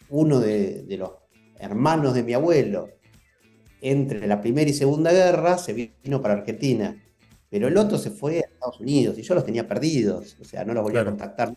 uno 0.09 0.39
de, 0.39 0.85
los 0.97 1.11
hermanos 1.57 2.13
de 2.13 2.23
mi 2.23 2.33
abuelo, 2.33 2.89
entre 3.81 4.27
la 4.27 4.39
Primera 4.39 4.69
y 4.69 4.73
Segunda 4.73 5.11
Guerra, 5.11 5.57
se 5.57 5.73
vino 5.73 6.21
para 6.21 6.35
Argentina. 6.35 6.95
Pero 7.49 7.67
el 7.67 7.77
otro 7.77 7.97
se 7.97 8.11
fue 8.11 8.37
a 8.37 8.41
Estados 8.41 8.79
Unidos 8.79 9.17
y 9.17 9.23
yo 9.23 9.35
los 9.35 9.45
tenía 9.45 9.67
perdidos, 9.67 10.37
o 10.39 10.43
sea, 10.43 10.63
no 10.65 10.73
los 10.73 10.83
volví 10.83 10.97
a 10.97 11.05
contactar. 11.05 11.53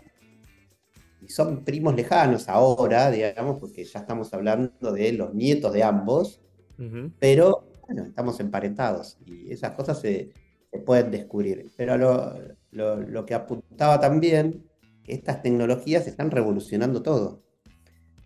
Y 1.22 1.28
son 1.28 1.64
primos 1.64 1.94
lejanos 1.94 2.48
ahora, 2.48 3.10
digamos, 3.10 3.58
porque 3.58 3.84
ya 3.84 4.00
estamos 4.00 4.32
hablando 4.34 4.92
de 4.92 5.12
los 5.12 5.34
nietos 5.34 5.72
de 5.72 5.82
ambos, 5.82 6.40
pero 7.18 7.68
bueno, 7.86 8.04
estamos 8.04 8.40
emparentados 8.40 9.18
y 9.24 9.52
esas 9.52 9.72
cosas 9.72 10.00
se, 10.00 10.30
pueden 10.84 11.10
descubrir. 11.10 11.70
Pero 11.76 11.96
lo, 12.70 13.26
que 13.26 13.34
apuntaba 13.34 13.98
también, 13.98 14.66
que 15.04 15.14
estas 15.14 15.42
tecnologías 15.42 16.06
están 16.06 16.30
revolucionando 16.30 17.02
todo. 17.02 17.42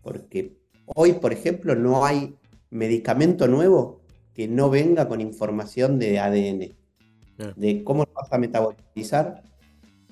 Porque 0.03 0.57
hoy, 0.87 1.13
por 1.15 1.33
ejemplo, 1.33 1.77
no 1.77 2.05
hay 2.05 2.37
medicamento 2.71 3.47
nuevo 3.47 4.01
que 4.35 4.49
no 4.49 4.71
venga 4.71 5.07
con 5.09 5.21
información 5.21 5.99
de 5.99 6.19
ADN, 6.19 6.75
de 7.57 7.85
cómo 7.85 8.05
lo 8.05 8.13
vas 8.15 8.33
a 8.33 8.39
metabolizar, 8.39 9.43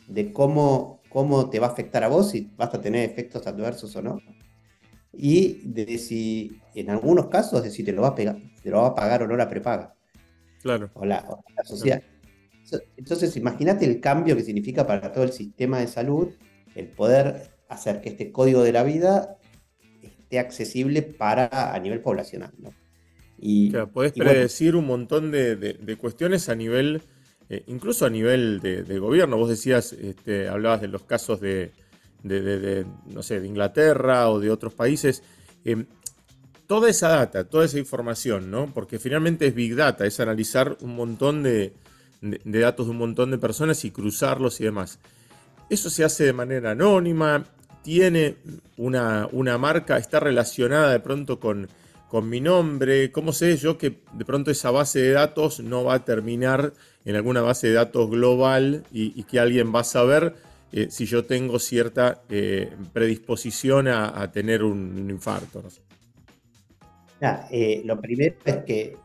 de 0.07 0.33
cómo, 0.33 1.01
cómo 1.09 1.51
te 1.51 1.59
va 1.59 1.69
a 1.69 1.71
afectar 1.71 2.05
a 2.05 2.09
vos, 2.09 2.31
si 2.31 2.53
vas 2.57 2.73
a 2.75 2.81
tener 2.81 3.09
efectos 3.09 3.47
adversos 3.47 3.97
o 3.97 4.03
no 4.03 4.21
y 5.13 5.61
de 5.65 5.99
si, 5.99 6.61
en 6.75 6.91
algunos 6.91 7.27
casos, 7.27 7.63
de 7.63 7.71
si 7.71 7.83
te 7.83 7.93
lo 7.93 8.03
va 8.03 8.09
a, 8.09 8.15
pegar, 8.15 8.39
te 8.63 8.71
lo 8.71 8.83
va 8.83 8.89
a 8.89 8.95
pagar 8.95 9.23
o 9.23 9.27
no 9.29 9.37
la 9.37 9.49
prepaga. 9.49 9.95
Claro. 10.63 10.91
O 10.95 11.05
la, 11.05 11.25
sociedad. 11.65 12.03
Entonces, 12.97 13.37
imagínate 13.37 13.85
el 13.85 14.01
cambio 14.01 14.37
que 14.37 14.43
significa 14.43 14.87
para 14.87 15.13
todo 15.13 15.25
el 15.25 15.33
sistema 15.33 15.79
de 15.81 15.87
salud 15.87 16.29
el 16.75 16.89
poder 16.89 17.51
hacer 17.69 18.01
que 18.01 18.11
este 18.11 18.31
código 18.31 18.63
de 18.63 18.73
la 18.73 18.83
vida 18.83 19.39
esté 20.03 20.39
accesible 20.39 21.03
para 21.03 21.75
a 21.75 21.79
nivel 21.79 22.01
poblacional. 22.01 22.53
¿no? 22.59 22.75
Y, 23.39 23.71
claro, 23.71 23.91
podés 23.91 24.13
predecir 24.13 24.77
un 24.77 24.87
montón 24.87 25.31
de, 25.31 25.97
cuestiones 25.99 26.49
a 26.49 26.55
nivel, 26.55 27.03
eh, 27.49 27.63
incluso 27.67 28.05
a 28.05 28.11
nivel 28.11 28.61
de, 28.61 28.99
gobierno. 28.99 29.37
Vos 29.37 29.49
decías, 29.49 29.93
este, 29.93 30.49
hablabas 30.49 30.81
de 30.81 30.89
los 30.89 31.05
casos 31.05 31.41
de, 31.41 31.73
de, 32.23 32.87
no 33.07 33.23
sé, 33.23 33.41
de 33.41 33.47
Inglaterra 33.47 34.31
o 34.31 34.41
de 34.41 34.51
otros 34.51 34.75
países. 34.75 35.23
Eh, 35.65 35.85
toda 36.67 36.91
esa 36.91 37.09
data, 37.09 37.45
toda 37.45 37.65
esa 37.65 37.79
información, 37.79 38.51
¿no? 38.51 38.73
Porque 38.73 38.99
finalmente 38.99 39.47
es 39.47 39.55
Big 39.55 39.75
Data, 39.75 40.07
es 40.07 40.21
analizar 40.21 40.77
un 40.81 40.95
montón 40.95 41.43
de, 41.43 41.73
datos 42.21 42.87
de 42.87 42.91
un 42.91 42.99
montón 42.99 43.31
de 43.31 43.39
personas 43.39 43.85
y 43.85 43.91
cruzarlos 43.91 44.61
y 44.61 44.65
demás. 44.65 44.99
Eso 45.71 45.91
se 45.91 46.05
hace 46.05 46.25
de 46.25 46.33
manera 46.33 46.73
anónima, 46.73 47.45
tiene 47.83 48.37
una, 48.77 49.29
marca, 49.59 49.97
está 49.97 50.21
relacionada 50.21 50.93
de 50.93 51.01
pronto 51.01 51.41
con, 51.41 51.69
con 52.09 52.29
mi 52.29 52.41
nombre. 52.41 53.11
¿Cómo 53.13 53.33
sé 53.33 53.57
yo 53.57 53.79
que 53.79 54.03
de 54.13 54.25
pronto 54.27 54.51
esa 54.51 54.71
base 54.71 55.01
de 55.01 55.13
datos 55.13 55.61
no 55.61 55.85
va 55.85 55.95
a 55.95 56.05
terminar 56.05 56.75
en 57.07 57.17
alguna 57.17 57.41
base 57.41 57.69
de 57.69 57.75
datos 57.75 58.11
global 58.11 58.85
y 58.93 59.23
que 59.25 59.41
alguien 59.41 59.75
va 59.75 59.81
a 59.81 59.85
saber? 59.85 60.35
Eh, 60.71 60.89
si 60.91 61.07
yo 61.07 61.25
tengo 61.25 61.59
cierta 61.59 62.23
eh, 62.29 62.71
predisposición 62.93 63.89
a, 63.89 64.31
tener 64.31 64.63
un, 64.63 65.09
infarto. 65.11 65.63
Eh, 67.51 67.83
lo 67.85 68.01
primero 68.01 68.37
es 68.45 68.57
que 68.59 68.97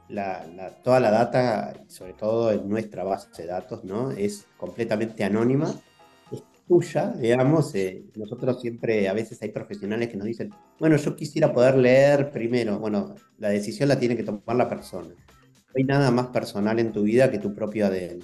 toda 0.84 1.00
la 1.00 1.10
data, 1.10 1.74
sobre 1.88 2.14
todo 2.14 2.52
en 2.52 2.68
nuestra 2.68 3.04
base 3.04 3.30
de 3.42 3.48
datos, 3.48 3.84
¿no? 3.86 4.12
es 4.12 4.46
completamente 4.58 5.24
anónima, 5.24 5.74
es 6.32 6.44
tuya, 6.68 7.14
digamos. 7.18 7.74
nosotros 8.16 8.60
siempre, 8.62 9.08
a 9.08 9.14
veces 9.14 9.42
hay 9.42 9.50
profesionales 9.50 10.10
que 10.10 10.18
nos 10.18 10.28
dicen, 10.28 10.54
bueno, 10.80 10.98
yo 10.98 11.16
quisiera 11.16 11.54
poder 11.54 11.78
leer 11.78 12.30
primero. 12.30 12.78
Bueno, 12.78 13.16
la 13.38 13.50
decisión 13.50 13.88
la 13.88 13.98
tiene 13.98 14.18
que 14.18 14.24
tomar 14.24 14.58
la 14.58 14.68
persona. 14.68 15.08
No 15.08 15.74
hay 15.78 15.86
nada 15.86 16.12
más 16.12 16.28
personal 16.28 16.78
en 16.80 16.92
tu 16.92 17.04
vida 17.04 17.32
que 17.32 17.40
tu 17.40 17.56
propio 17.56 17.88
ADN. 17.88 18.20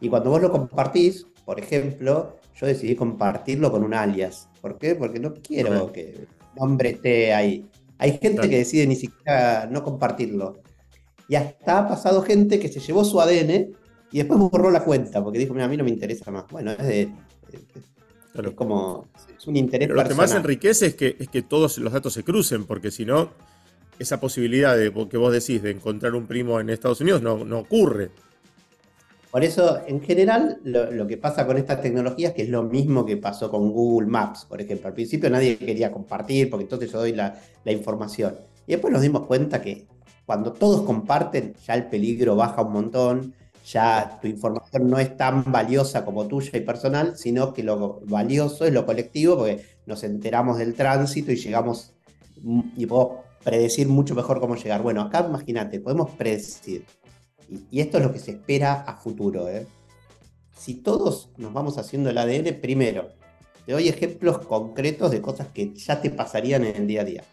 Y 0.00 0.08
cuando 0.08 0.30
vos 0.30 0.42
lo 0.42 0.50
compartís, 0.50 1.26
por 1.46 1.58
ejemplo, 1.58 2.36
yo 2.58 2.66
decidí 2.66 2.96
compartirlo 2.96 3.70
con 3.70 3.84
un 3.84 3.94
alias. 3.94 4.48
¿Por 4.60 4.78
qué? 4.78 4.94
Porque 4.94 5.20
no 5.20 5.34
quiero 5.34 5.92
que 5.92 6.10
el 6.10 6.28
nombre 6.56 6.90
esté 6.90 7.34
ahí. 7.34 7.66
Hay 7.98 8.18
gente 8.18 8.48
que 8.48 8.58
decide 8.58 8.86
ni 8.86 8.96
siquiera 8.96 9.68
no 9.70 9.82
compartirlo. 9.82 10.58
Y 11.28 11.34
hasta 11.34 11.78
ha 11.78 11.88
pasado 11.88 12.22
gente 12.22 12.58
que 12.58 12.68
se 12.68 12.80
llevó 12.80 13.04
su 13.04 13.20
ADN 13.20 13.74
y 14.12 14.18
después 14.18 14.38
borró 14.38 14.70
la 14.70 14.84
cuenta 14.84 15.22
porque 15.22 15.38
dijo, 15.38 15.52
mira, 15.52 15.66
a 15.66 15.68
mí 15.68 15.76
no 15.76 15.84
me 15.84 15.90
interesa 15.90 16.30
más. 16.30 16.46
Bueno, 16.48 16.72
es 16.72 16.86
de... 16.86 17.12
Es 17.52 18.50
como... 18.54 19.08
Es 19.36 19.46
un 19.46 19.56
interés 19.56 19.88
Pero 19.88 20.02
Lo 20.02 20.08
que 20.08 20.14
más 20.14 20.34
enriquece 20.34 20.86
es 20.86 20.94
que, 20.94 21.16
es 21.18 21.28
que 21.28 21.42
todos 21.42 21.78
los 21.78 21.92
datos 21.92 22.12
se 22.12 22.22
crucen, 22.22 22.64
porque 22.64 22.90
si 22.90 23.04
no, 23.04 23.30
esa 23.98 24.20
posibilidad 24.20 24.76
de 24.76 24.92
que 25.08 25.16
vos 25.16 25.32
decís 25.32 25.62
de 25.62 25.70
encontrar 25.70 26.14
un 26.14 26.26
primo 26.26 26.60
en 26.60 26.70
Estados 26.70 27.00
Unidos 27.00 27.22
no, 27.22 27.44
no 27.44 27.58
ocurre. 27.58 28.10
Por 29.36 29.44
eso, 29.44 29.82
en 29.86 30.00
general, 30.00 30.60
lo, 30.64 31.06
que 31.06 31.18
pasa 31.18 31.46
con 31.46 31.58
estas 31.58 31.82
tecnologías, 31.82 32.32
que 32.32 32.40
es 32.40 32.48
lo 32.48 32.62
mismo 32.62 33.04
que 33.04 33.18
pasó 33.18 33.50
con 33.50 33.70
Google 33.70 34.08
Maps, 34.08 34.46
por 34.46 34.62
ejemplo. 34.62 34.88
Al 34.88 34.94
principio 34.94 35.28
nadie 35.28 35.58
quería 35.58 35.92
compartir, 35.92 36.48
porque 36.48 36.62
entonces 36.62 36.90
yo 36.90 37.00
doy 37.00 37.12
la, 37.12 37.38
información. 37.66 38.34
Y 38.66 38.72
después 38.72 38.90
nos 38.94 39.02
dimos 39.02 39.26
cuenta 39.26 39.60
que 39.60 39.84
cuando 40.24 40.54
todos 40.54 40.86
comparten, 40.86 41.52
ya 41.66 41.74
el 41.74 41.84
peligro 41.84 42.34
baja 42.34 42.62
un 42.62 42.72
montón, 42.72 43.34
ya 43.66 44.18
tu 44.22 44.26
información 44.26 44.88
no 44.88 44.98
es 44.98 45.14
tan 45.18 45.52
valiosa 45.52 46.06
como 46.06 46.26
tuya 46.26 46.52
y 46.54 46.62
personal, 46.62 47.18
sino 47.18 47.52
que 47.52 47.62
lo 47.62 48.00
valioso 48.06 48.64
es 48.64 48.72
lo 48.72 48.86
colectivo, 48.86 49.36
porque 49.36 49.60
nos 49.84 50.02
enteramos 50.02 50.56
del 50.56 50.72
tránsito 50.72 51.30
y 51.30 51.36
llegamos 51.36 51.92
y 52.74 52.86
podemos 52.86 53.18
predecir 53.44 53.86
mucho 53.86 54.14
mejor 54.14 54.40
cómo 54.40 54.56
llegar. 54.56 54.80
Bueno, 54.80 55.02
acá 55.02 55.26
imagínate, 55.28 55.78
podemos 55.78 56.12
predecir 56.12 56.86
y, 57.48 57.80
esto 57.80 57.98
es 57.98 58.04
lo 58.04 58.12
que 58.12 58.18
se 58.18 58.32
espera 58.32 58.82
a 58.82 58.96
futuro, 58.96 59.48
¿eh? 59.48 59.66
si 60.56 60.74
todos 60.74 61.30
nos 61.36 61.52
vamos 61.52 61.78
haciendo 61.78 62.10
el 62.10 62.18
ADN, 62.18 62.60
primero, 62.60 63.10
te 63.66 63.72
doy 63.72 63.88
ejemplos 63.88 64.38
concretos 64.38 65.10
de 65.10 65.20
cosas 65.20 65.48
que 65.48 65.74
ya 65.74 66.00
te 66.00 66.10
pasarían 66.10 66.64
en 66.64 66.76
el 66.76 66.86
día 66.86 67.02
a 67.02 67.04
día. 67.04 67.24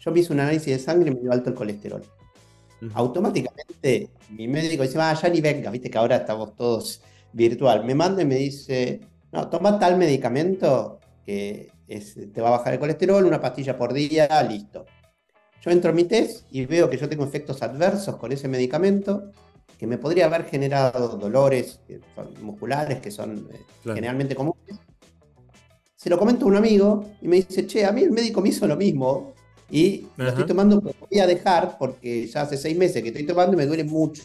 Yo 0.00 0.12
me 0.12 0.20
hice 0.20 0.32
un 0.32 0.40
análisis 0.40 0.66
de 0.66 0.78
sangre 0.78 1.10
y 1.10 1.14
me 1.14 1.20
dio 1.20 1.32
alto 1.32 1.50
el 1.50 1.56
colesterol. 1.56 2.02
Automáticamente 2.94 4.08
mi 4.30 4.48
médico 4.48 4.82
dice, 4.82 4.98
ah, 5.00 5.12
ya 5.20 5.28
ni 5.28 5.40
venga, 5.40 5.70
viste 5.70 5.90
que 5.90 5.98
ahora 5.98 6.16
estamos 6.16 6.54
todos 6.54 7.02
virtual. 7.32 7.84
Me 7.84 7.94
manda 7.94 8.22
y 8.22 8.26
me 8.26 8.36
dice, 8.36 9.00
no, 9.32 9.48
toma 9.48 9.78
tal 9.78 9.98
medicamento 9.98 10.98
que 11.24 11.70
te 11.86 12.40
va 12.40 12.48
a 12.48 12.58
bajar 12.58 12.74
el 12.74 12.78
colesterol, 12.78 13.24
una 13.24 13.40
pastilla 13.40 13.76
por 13.76 13.92
día, 13.92 14.42
listo. 14.48 14.86
Yo 15.62 15.70
entro 15.70 15.90
en 15.90 15.96
mi 15.96 16.04
test 16.04 16.46
y 16.50 16.64
veo 16.64 16.88
que 16.88 16.96
yo 16.96 17.08
tengo 17.08 17.24
efectos 17.24 17.62
adversos 17.62 18.16
con 18.16 18.32
ese 18.32 18.48
medicamento 18.48 19.32
que 19.80 19.86
me 19.86 19.96
podría 19.96 20.26
haber 20.26 20.44
generado 20.44 21.16
dolores 21.16 21.80
musculares 22.42 23.00
que 23.00 23.10
son 23.10 23.48
eh, 23.50 23.60
generalmente 23.82 24.34
comunes. 24.34 24.78
Se 25.96 26.10
lo 26.10 26.18
comento 26.18 26.44
a 26.44 26.48
un 26.48 26.56
amigo 26.56 27.06
y 27.22 27.28
me 27.28 27.36
dice, 27.36 27.66
che, 27.66 27.86
a 27.86 27.90
mí 27.90 28.02
el 28.02 28.10
médico 28.10 28.42
me 28.42 28.50
hizo 28.50 28.66
lo 28.66 28.76
mismo 28.76 29.32
y 29.70 30.06
lo 30.18 30.28
estoy 30.28 30.44
tomando, 30.44 30.82
pero 30.82 30.94
voy 31.10 31.20
a 31.20 31.26
dejar 31.26 31.78
porque 31.78 32.26
ya 32.26 32.42
hace 32.42 32.58
seis 32.58 32.76
meses 32.76 33.02
que 33.02 33.08
estoy 33.08 33.24
tomando 33.24 33.54
y 33.54 33.56
me 33.56 33.64
duele 33.64 33.84
mucho. 33.84 34.22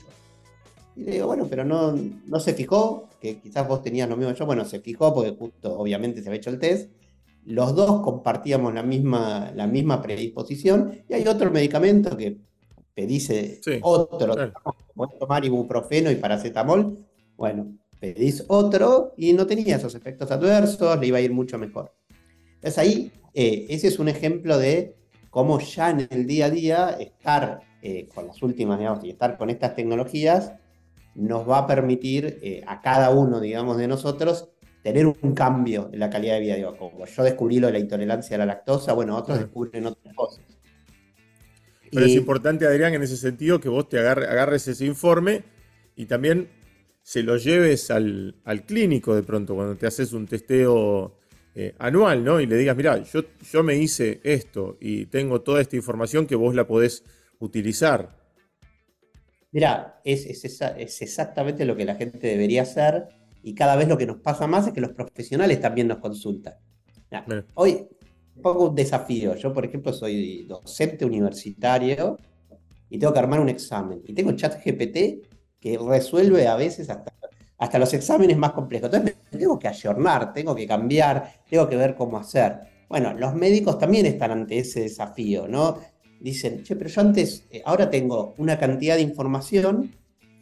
Y 0.98 1.04
le 1.06 1.12
digo, 1.14 1.28
bueno, 1.28 1.48
pero 1.50 1.64
no, 1.64 1.98
no 2.26 2.40
se 2.42 2.54
fijó, 2.54 3.08
que 3.22 3.40
quizás 3.40 3.66
vos 3.66 3.82
tenías 3.82 4.10
lo 4.10 4.18
mismo 4.18 4.34
yo, 4.34 4.46
bueno, 4.46 4.66
se 4.66 4.82
fijó 4.82 5.14
porque 5.14 5.38
justo 5.40 5.80
obviamente 5.80 6.22
se 6.22 6.28
había 6.28 6.40
hecho 6.40 6.50
el 6.50 6.60
test. 6.60 6.92
Los 7.46 7.74
dos 7.76 8.02
compartíamos 8.02 8.74
la 8.74 8.84
misma, 8.84 9.54
la 9.56 9.68
misma 9.68 10.02
predisposición 10.02 11.00
y 11.08 11.14
hay 11.14 11.26
otro 11.26 11.50
medicamento 11.50 12.18
que 12.18 12.40
pedís 12.96 13.30
otro, 13.82 14.34
claro. 14.34 14.54
tomar 15.20 15.46
ibuprofeno 15.46 16.10
y 16.10 16.16
paracetamol, 16.16 16.98
bueno, 17.36 17.76
pedís 18.00 18.44
otro 18.48 19.14
y 19.18 19.34
no 19.34 19.46
tenía 19.46 19.76
esos 19.76 19.94
efectos 19.96 20.32
adversos, 20.32 21.00
le 21.00 21.08
iba 21.08 21.18
a 21.18 21.22
ir 21.22 21.32
mucho 21.32 21.58
mejor. 21.58 21.94
Entonces 22.56 22.78
ahí, 22.78 23.12
eh, 23.34 23.68
ese 23.70 23.90
es 23.90 24.00
un 24.00 24.08
ejemplo 24.08 24.58
de 24.58 24.96
cómo 25.30 25.60
ya 25.60 25.90
en 25.90 26.08
el 26.10 26.26
día 26.26 26.46
a 26.46 26.50
día 26.50 26.90
estar 26.92 27.60
eh, 27.82 28.08
con 28.14 28.28
las 28.28 28.42
últimas, 28.42 28.80
digamos, 28.80 29.04
y 29.04 29.10
estar 29.10 29.38
con 29.38 29.50
estas 29.50 29.76
tecnologías 29.76 30.54
nos 31.14 31.48
va 31.50 31.60
a 31.60 31.68
permitir 31.68 32.40
eh, 32.42 32.64
a 32.68 32.82
cada 32.82 33.10
uno, 33.10 33.40
digamos, 33.40 33.78
de 33.78 33.88
nosotros 33.88 34.50
tener 34.84 35.08
un 35.08 35.34
cambio 35.34 35.90
en 35.92 36.00
la 36.00 36.10
calidad 36.10 36.36
de 36.36 36.42
vida. 36.42 36.56
Digo, 36.56 36.78
como 36.78 37.06
yo 37.06 37.24
descubrí 37.24 37.60
lo 37.60 37.68
de 37.68 37.74
la 37.74 37.80
intolerancia 37.80 38.36
a 38.36 38.40
la 38.40 38.46
lactosa, 38.46 38.94
bueno, 38.94 39.16
otros 39.16 39.40
descubren 39.40 39.88
otras 39.88 40.14
cosas. 40.14 40.44
Pero 41.92 42.06
es 42.06 42.14
importante, 42.14 42.66
Adrián, 42.66 42.94
en 42.94 43.04
ese 43.04 43.18
sentido, 43.18 43.60
que 43.60 43.70
vos 43.70 43.88
te 43.90 44.00
agarres 44.00 44.68
ese 44.68 44.86
informe 44.86 45.44
y 45.96 46.06
también 46.06 46.50
se 47.02 47.22
lo 47.22 47.38
lleves 47.38 47.92
al, 47.92 48.36
clínico 48.66 49.16
de 49.16 49.24
pronto, 49.24 49.56
cuando 49.56 49.76
te 49.76 49.86
haces 49.86 50.12
un 50.14 50.26
testeo 50.26 51.20
eh, 51.54 51.76
anual, 51.78 52.24
¿no? 52.24 52.42
Y 52.42 52.48
le 52.48 52.58
digas, 52.58 52.76
mira, 52.76 53.02
yo, 53.04 53.22
yo 53.52 53.64
me 53.64 53.76
hice 53.76 54.20
esto 54.24 54.78
y 54.82 55.06
tengo 55.06 55.42
toda 55.42 55.62
esta 55.62 55.76
información 55.76 56.26
que 56.26 56.36
vos 56.36 56.56
la 56.56 56.66
podés 56.66 57.04
utilizar. 57.40 58.10
Mira, 59.52 60.02
es, 60.04 60.26
es, 60.26 61.02
exactamente 61.02 61.64
lo 61.64 61.78
que 61.78 61.86
la 61.86 61.96
gente 61.96 62.28
debería 62.28 62.64
hacer 62.64 63.08
y 63.42 63.54
cada 63.56 63.76
vez 63.76 63.88
lo 63.88 63.98
que 63.98 64.06
nos 64.06 64.18
pasa 64.18 64.48
más 64.48 64.68
es 64.68 64.74
que 64.74 64.82
los 64.82 64.92
profesionales 64.92 65.62
también 65.62 65.88
nos 65.88 66.00
consultan. 66.00 66.56
hoy, 67.54 67.88
pongo 68.42 68.70
un 68.70 68.76
desafío. 68.76 69.36
Yo, 69.36 69.54
por 69.54 69.66
ejemplo, 69.66 69.94
soy 69.94 70.46
docente 70.46 71.06
universitario 71.06 72.18
y 72.90 72.98
tengo 72.98 73.14
que 73.14 73.20
armar 73.20 73.40
un 73.40 73.50
examen. 73.50 74.02
Y 74.06 74.14
tengo 74.14 74.32
chat 74.34 74.64
GPT 74.64 75.28
que 75.60 75.78
resuelve 75.78 76.48
a 76.48 76.56
veces 76.56 76.90
hasta, 76.90 77.14
hasta 77.58 77.80
los 77.80 77.94
exámenes 77.94 78.38
más 78.38 78.52
complejos. 78.52 78.92
Entonces 78.94 79.18
tengo 79.30 79.58
que 79.58 79.68
ayornar, 79.68 80.34
tengo 80.34 80.56
que 80.56 80.68
cambiar, 80.68 81.42
tengo 81.50 81.68
que 81.68 81.76
ver 81.76 81.96
cómo 81.96 82.18
hacer. 82.18 82.60
Bueno, 82.88 83.14
los 83.14 83.34
médicos 83.36 83.80
también 83.80 84.06
están 84.06 84.32
ante 84.32 84.60
ese 84.60 84.82
desafío, 84.82 85.48
¿no? 85.48 85.80
dicen, 86.20 86.64
che, 86.64 86.76
pero 86.76 86.90
yo 86.90 87.02
antes, 87.02 87.46
eh, 87.52 87.62
ahora 87.66 87.90
tengo 87.90 88.34
una 88.38 88.58
cantidad 88.58 88.96
de 88.96 89.02
información, 89.02 89.92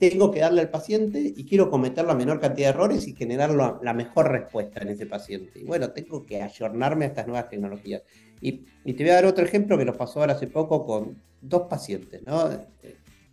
tengo 0.10 0.32
que 0.32 0.40
darle 0.40 0.62
al 0.62 0.70
paciente 0.70 1.34
y 1.36 1.46
quiero 1.46 1.70
cometer 1.70 2.06
la 2.06 2.16
menor 2.16 2.40
cantidad 2.40 2.68
de 2.68 2.74
errores 2.74 3.08
y 3.08 3.14
generar 3.14 3.52
la, 3.52 3.94
mejor 3.94 4.32
respuesta 4.32 4.82
en 4.82 4.90
ese 4.90 5.06
paciente. 5.06 5.60
Y 5.60 5.64
bueno, 5.64 5.92
tengo 5.92 6.26
que 6.26 6.42
ayornarme 6.42 7.06
a 7.06 7.08
estas 7.10 7.28
nuevas 7.28 7.50
tecnologías. 7.50 8.02
Y, 8.42 8.64
te 8.94 9.04
voy 9.04 9.10
a 9.10 9.16
dar 9.16 9.26
otro 9.26 9.46
ejemplo 9.46 9.78
que 9.78 9.86
nos 9.86 9.98
pasó 9.98 10.20
ahora 10.20 10.34
hace 10.34 10.48
poco 10.48 10.86
con 10.86 11.22
dos 11.42 11.64
pacientes, 11.70 12.22
¿no? 12.26 12.50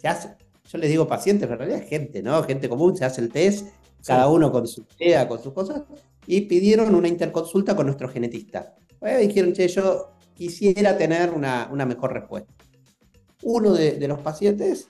Que 0.01 0.09
hace, 0.09 0.31
yo 0.71 0.79
les 0.79 0.91
digo 0.91 1.09
pacientes, 1.09 1.49
pero 1.49 1.55
en 1.55 1.69
realidad 1.69 1.83
es 1.83 1.89
gente, 1.89 2.23
¿no? 2.23 2.43
Gente 2.45 2.69
común, 2.69 2.97
se 2.97 3.05
hace 3.05 3.21
el 3.21 3.31
test, 3.31 3.69
cada 4.07 4.29
uno 4.29 4.53
con 4.53 4.67
su 4.67 4.85
idea, 4.99 5.27
con 5.27 5.43
sus 5.43 5.53
cosas, 5.53 5.83
y 6.27 6.43
pidieron 6.43 6.95
una 6.95 7.09
interconsulta 7.09 7.75
con 7.75 7.87
nuestro 7.87 8.09
genetista. 8.09 8.77
Bueno, 9.01 9.19
dijeron, 9.19 9.53
che, 9.53 9.67
yo 9.69 10.13
quisiera 10.35 10.97
tener 10.97 11.31
una, 11.31 11.69
mejor 11.87 12.13
respuesta. 12.13 12.53
Uno 13.43 13.73
de, 13.73 14.07
los 14.07 14.21
pacientes, 14.21 14.89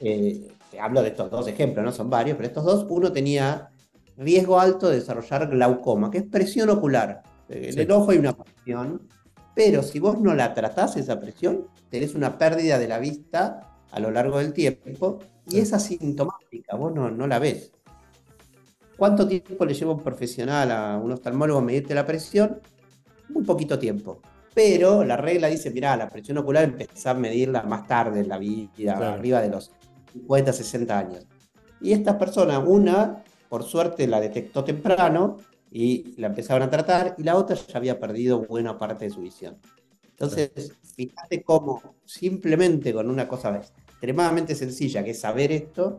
eh, 0.00 0.48
hablo 0.80 1.02
de 1.02 1.08
estos 1.08 1.30
dos 1.30 1.46
ejemplos, 1.48 1.84
no 1.84 1.92
son 1.92 2.10
varios, 2.10 2.36
pero 2.36 2.48
estos 2.48 2.64
dos, 2.64 2.86
uno 2.88 3.12
tenía 3.12 3.70
riesgo 4.16 4.58
alto 4.58 4.88
de 4.88 4.96
desarrollar 4.96 5.48
glaucoma, 5.48 6.10
que 6.10 6.18
es 6.18 6.24
presión 6.24 6.70
ocular. 6.70 7.22
En 7.48 7.78
el 7.78 7.90
ojo 7.90 8.10
hay 8.10 8.18
una 8.18 8.36
presión, 8.36 9.02
pero 9.54 9.82
si 9.82 9.98
vos 9.98 10.20
no 10.20 10.34
la 10.34 10.54
tratás 10.54 10.96
esa 10.96 11.20
presión, 11.20 11.66
tenés 11.90 12.14
una 12.14 12.38
pérdida 12.38 12.78
de 12.78 12.88
la 12.88 12.98
vista 12.98 13.60
a 13.90 14.00
lo 14.00 14.10
largo 14.10 14.38
del 14.38 14.52
tiempo 14.52 15.18
y 15.48 15.60
es 15.60 15.72
asintomática, 15.72 16.76
vos 16.76 16.92
no, 16.92 17.10
no 17.10 17.26
la 17.26 17.38
ves. 17.38 17.72
¿Cuánto 18.96 19.28
tiempo 19.28 19.64
le 19.64 19.74
lleva 19.74 19.92
un 19.92 20.00
profesional 20.00 20.70
a 20.70 20.96
un 20.96 21.12
oftalmólogo 21.12 21.58
a 21.58 21.62
medirte 21.62 21.94
la 21.94 22.06
presión? 22.06 22.60
Muy 23.28 23.44
poquito 23.44 23.78
tiempo. 23.78 24.20
Pero 24.54 25.04
la 25.04 25.18
regla 25.18 25.48
dice, 25.48 25.70
mira, 25.70 25.94
la 25.98 26.08
presión 26.08 26.38
ocular 26.38 26.64
empezás 26.64 27.06
a 27.06 27.14
medirla 27.14 27.62
más 27.64 27.86
tarde 27.86 28.20
en 28.20 28.28
la 28.28 28.38
vida, 28.38 29.12
arriba 29.12 29.42
de 29.42 29.50
los 29.50 29.70
50, 30.20 30.52
60 30.52 30.98
años. 30.98 31.26
Y 31.80 31.92
estas 31.92 32.16
personas, 32.16 32.62
una, 32.66 33.22
por 33.48 33.62
suerte, 33.62 34.06
la 34.06 34.20
detectó 34.20 34.64
temprano 34.64 35.36
y 35.70 36.14
la 36.18 36.28
empezaron 36.28 36.62
a 36.62 36.70
tratar, 36.70 37.14
y 37.18 37.22
la 37.22 37.36
otra 37.36 37.56
ya 37.56 37.78
había 37.78 38.00
perdido 38.00 38.44
buena 38.46 38.78
parte 38.78 39.06
de 39.06 39.10
su 39.10 39.20
visión. 39.20 39.58
Entonces, 40.08 40.72
fíjate 40.94 41.42
cómo 41.42 41.96
simplemente 42.06 42.94
con 42.94 43.10
una 43.10 43.28
cosa 43.28 43.56
extremadamente 43.56 44.54
sencilla, 44.54 45.04
que 45.04 45.10
es 45.10 45.20
saber 45.20 45.52
esto, 45.52 45.98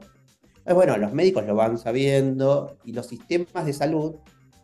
pues 0.63 0.75
bueno, 0.75 0.97
los 0.97 1.13
médicos 1.13 1.45
lo 1.45 1.55
van 1.55 1.77
sabiendo 1.77 2.77
y 2.83 2.93
los 2.93 3.05
sistemas 3.05 3.65
de 3.65 3.73
salud 3.73 4.15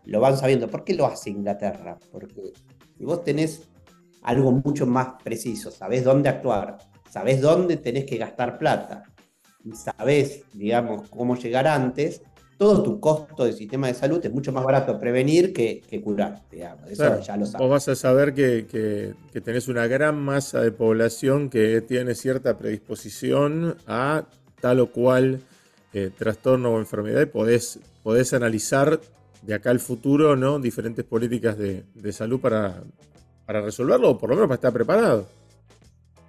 lo 0.05 0.19
van 0.19 0.37
sabiendo. 0.37 0.67
¿Por 0.67 0.83
qué 0.83 0.95
lo 0.95 1.05
hace 1.05 1.29
Inglaterra? 1.29 1.97
Porque 2.11 2.53
si 2.97 3.05
vos 3.05 3.23
tenés 3.23 3.69
algo 4.23 4.51
mucho 4.51 4.85
más 4.85 5.21
preciso, 5.23 5.71
sabés 5.71 6.03
dónde 6.03 6.29
actuar, 6.29 6.77
sabés 7.09 7.39
dónde 7.39 7.77
tenés 7.77 8.05
que 8.05 8.17
gastar 8.17 8.57
plata, 8.57 9.03
y 9.63 9.71
sabés, 9.73 10.43
digamos, 10.53 11.09
cómo 11.09 11.35
llegar 11.35 11.67
antes, 11.67 12.21
todo 12.57 12.83
tu 12.83 12.99
costo 12.99 13.45
de 13.45 13.53
sistema 13.53 13.87
de 13.87 13.93
salud 13.93 14.23
es 14.23 14.31
mucho 14.31 14.51
más 14.51 14.63
barato 14.63 14.99
prevenir 14.99 15.53
que, 15.53 15.81
curar, 16.03 16.43
digamos. 16.51 16.89
Eso 16.89 17.19
ya 17.21 17.37
lo 17.37 17.45
sabes. 17.45 17.59
Vos 17.59 17.69
vas 17.69 17.87
a 17.87 17.95
saber 17.95 18.33
que, 18.33 19.15
tenés 19.43 19.67
una 19.67 19.87
gran 19.87 20.21
masa 20.21 20.61
de 20.61 20.71
población 20.71 21.49
que 21.49 21.81
tiene 21.81 22.15
cierta 22.15 22.57
predisposición 22.57 23.75
a 23.87 24.25
tal 24.61 24.79
o 24.79 24.91
cual 24.91 25.41
eh, 25.93 26.09
trastorno 26.17 26.73
o 26.73 26.79
enfermedad 26.79 27.21
y 27.21 27.25
podés, 27.25 27.79
podés 28.01 28.33
analizar 28.33 28.99
de 29.41 29.53
acá 29.53 29.71
al 29.71 29.79
futuro 29.79 30.35
¿no? 30.35 30.57
diferentes 30.59 31.03
políticas 31.03 31.57
de, 31.57 32.13
salud 32.13 32.39
para, 32.39 32.81
para 33.45 33.61
resolverlo 33.61 34.11
o 34.11 34.17
por 34.17 34.29
lo 34.29 34.35
menos 34.35 34.47
para 34.47 34.55
estar 34.55 34.73
preparado. 34.73 35.27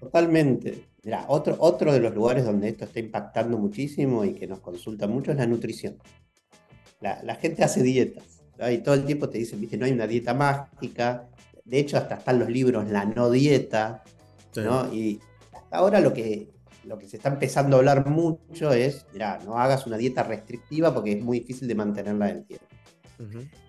Totalmente. 0.00 0.93
Mira, 1.04 1.26
otro, 1.28 1.56
otro 1.58 1.92
de 1.92 2.00
los 2.00 2.14
lugares 2.14 2.44
donde 2.44 2.68
esto 2.68 2.86
está 2.86 2.98
impactando 2.98 3.58
muchísimo 3.58 4.24
y 4.24 4.34
que 4.34 4.46
nos 4.46 4.60
consulta 4.60 5.06
mucho 5.06 5.32
es 5.32 5.36
la 5.36 5.46
nutrición. 5.46 5.98
La, 7.00 7.34
gente 7.34 7.62
hace 7.62 7.82
dietas 7.82 8.40
y 8.70 8.78
todo 8.78 8.94
el 8.94 9.04
tiempo 9.04 9.28
te 9.28 9.36
dicen, 9.36 9.60
viste, 9.60 9.76
no 9.76 9.84
hay 9.84 9.92
una 9.92 10.06
dieta 10.06 10.32
mágica. 10.32 11.28
De 11.64 11.78
hecho, 11.78 11.98
hasta 11.98 12.14
están 12.14 12.38
los 12.38 12.48
libros 12.48 12.88
La 12.88 13.04
no 13.04 13.30
dieta. 13.30 14.02
¿no? 14.56 14.90
Y 14.92 15.20
hasta 15.52 15.76
ahora 15.76 16.00
lo 16.00 16.14
que, 16.14 16.48
lo 16.84 16.96
que 16.96 17.06
se 17.06 17.18
está 17.18 17.28
empezando 17.28 17.76
a 17.76 17.80
hablar 17.80 18.08
mucho 18.08 18.72
es, 18.72 19.06
mira, 19.12 19.38
no 19.44 19.58
hagas 19.58 19.86
una 19.86 19.98
dieta 19.98 20.22
restrictiva 20.22 20.94
porque 20.94 21.12
es 21.12 21.22
muy 21.22 21.40
difícil 21.40 21.68
de 21.68 21.74
mantenerla 21.74 22.30
en 22.30 22.36
el 22.36 22.44
tiempo. 22.44 22.66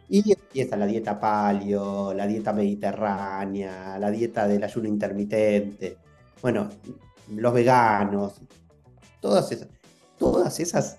Y 0.08 0.34
está 0.54 0.78
la 0.78 0.86
dieta 0.86 1.20
palio, 1.20 2.14
la 2.14 2.28
dieta 2.28 2.54
mediterránea, 2.54 3.98
la 4.00 4.12
dieta 4.12 4.48
del 4.48 4.64
ayuno 4.64 4.88
intermitente. 4.88 5.98
Bueno, 6.42 6.70
los 7.30 7.54
veganos, 7.54 8.42
todas 9.20 9.52
esas, 9.52 9.70
todas 10.18 10.60
esas 10.60 10.98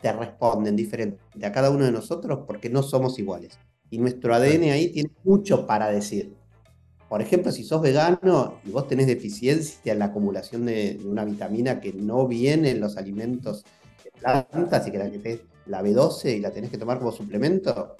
te 0.00 0.12
responden 0.12 0.76
diferente 0.76 1.18
a 1.44 1.52
cada 1.52 1.70
uno 1.70 1.84
de 1.84 1.92
nosotros 1.92 2.40
porque 2.46 2.70
no 2.70 2.82
somos 2.82 3.18
iguales. 3.18 3.58
Y 3.90 3.98
nuestro 3.98 4.34
ADN 4.34 4.70
ahí 4.70 4.88
tiene 4.92 5.10
mucho 5.24 5.66
para 5.66 5.90
decir. 5.90 6.34
Por 7.08 7.20
ejemplo, 7.20 7.50
si 7.50 7.64
sos 7.64 7.82
vegano 7.82 8.60
y 8.64 8.70
vos 8.70 8.86
tenés 8.86 9.08
deficiencia 9.08 9.92
en 9.92 9.98
la 9.98 10.06
acumulación 10.06 10.64
de, 10.64 11.00
una 11.04 11.24
vitamina 11.24 11.80
que 11.80 11.92
no 11.92 12.28
viene 12.28 12.70
en 12.70 12.80
los 12.80 12.96
alimentos 12.96 13.64
de 14.04 14.12
plantas 14.12 14.86
y 14.86 14.92
que 14.92 14.98
la, 14.98 15.10
que 15.10 15.42
la 15.66 15.82
B12 15.82 16.36
y 16.36 16.40
la 16.40 16.52
tenés 16.52 16.70
que 16.70 16.78
tomar 16.78 16.98
como 16.98 17.10
suplemento, 17.10 17.96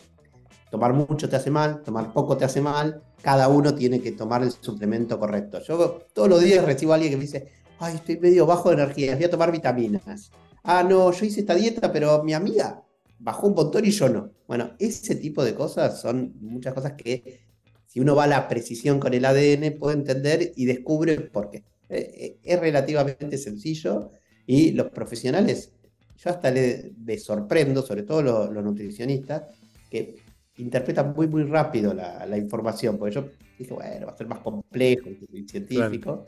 tomar 0.70 0.92
mucho 0.92 1.28
te 1.28 1.36
hace 1.36 1.50
mal, 1.50 1.82
tomar 1.82 2.12
poco 2.12 2.36
te 2.36 2.44
hace 2.44 2.60
mal, 2.60 3.02
cada 3.22 3.48
uno 3.48 3.74
tiene 3.74 4.00
que 4.00 4.12
tomar 4.12 4.42
el 4.42 4.52
suplemento 4.52 5.18
correcto. 5.18 5.60
Yo 5.62 6.06
todos 6.12 6.28
los 6.28 6.40
días 6.40 6.64
recibo 6.64 6.92
a 6.92 6.94
alguien 6.94 7.12
que 7.12 7.16
me 7.16 7.24
dice, 7.24 7.48
ay, 7.78 7.96
estoy 7.96 8.18
medio 8.18 8.46
bajo 8.46 8.70
de 8.70 8.76
energía, 8.76 9.14
voy 9.16 9.24
a 9.24 9.30
tomar 9.30 9.50
vitaminas. 9.50 10.30
Ah, 10.62 10.82
no, 10.82 11.10
yo 11.12 11.26
hice 11.26 11.40
esta 11.40 11.54
dieta, 11.54 11.92
pero 11.92 12.22
mi 12.22 12.34
amiga 12.34 12.84
bajó 13.18 13.48
un 13.48 13.54
montón 13.54 13.84
y 13.84 13.90
yo 13.90 14.08
no. 14.08 14.30
Bueno, 14.46 14.72
ese 14.78 15.16
tipo 15.16 15.44
de 15.44 15.54
cosas 15.54 16.00
son 16.00 16.34
muchas 16.40 16.72
cosas 16.72 16.92
que 16.92 17.40
si 17.86 17.98
uno 17.98 18.14
va 18.14 18.24
a 18.24 18.28
la 18.28 18.48
precisión 18.48 19.00
con 19.00 19.12
el 19.14 19.24
ADN 19.24 19.76
puede 19.78 19.96
entender 19.96 20.52
y 20.54 20.64
descubre 20.66 21.20
por 21.20 21.50
qué. 21.50 21.64
Eh, 21.88 22.14
eh, 22.14 22.38
es 22.44 22.60
relativamente 22.60 23.36
sencillo 23.36 24.12
y 24.46 24.70
los 24.72 24.90
profesionales, 24.90 25.72
yo 26.16 26.30
hasta 26.30 26.50
les, 26.50 26.92
sorprendo, 27.24 27.82
sobre 27.82 28.04
todo 28.04 28.22
los, 28.22 28.50
los 28.50 28.62
nutricionistas, 28.62 29.42
que 29.90 30.16
interpreta 30.60 31.04
muy, 31.04 31.26
muy 31.26 31.44
rápido 31.44 31.94
la, 31.94 32.36
información, 32.38 32.98
porque 32.98 33.14
yo 33.14 33.28
dije, 33.58 33.72
bueno, 33.72 34.06
va 34.06 34.12
a 34.12 34.16
ser 34.16 34.26
más 34.26 34.40
complejo 34.40 35.08
el 35.08 35.48
científico, 35.48 36.26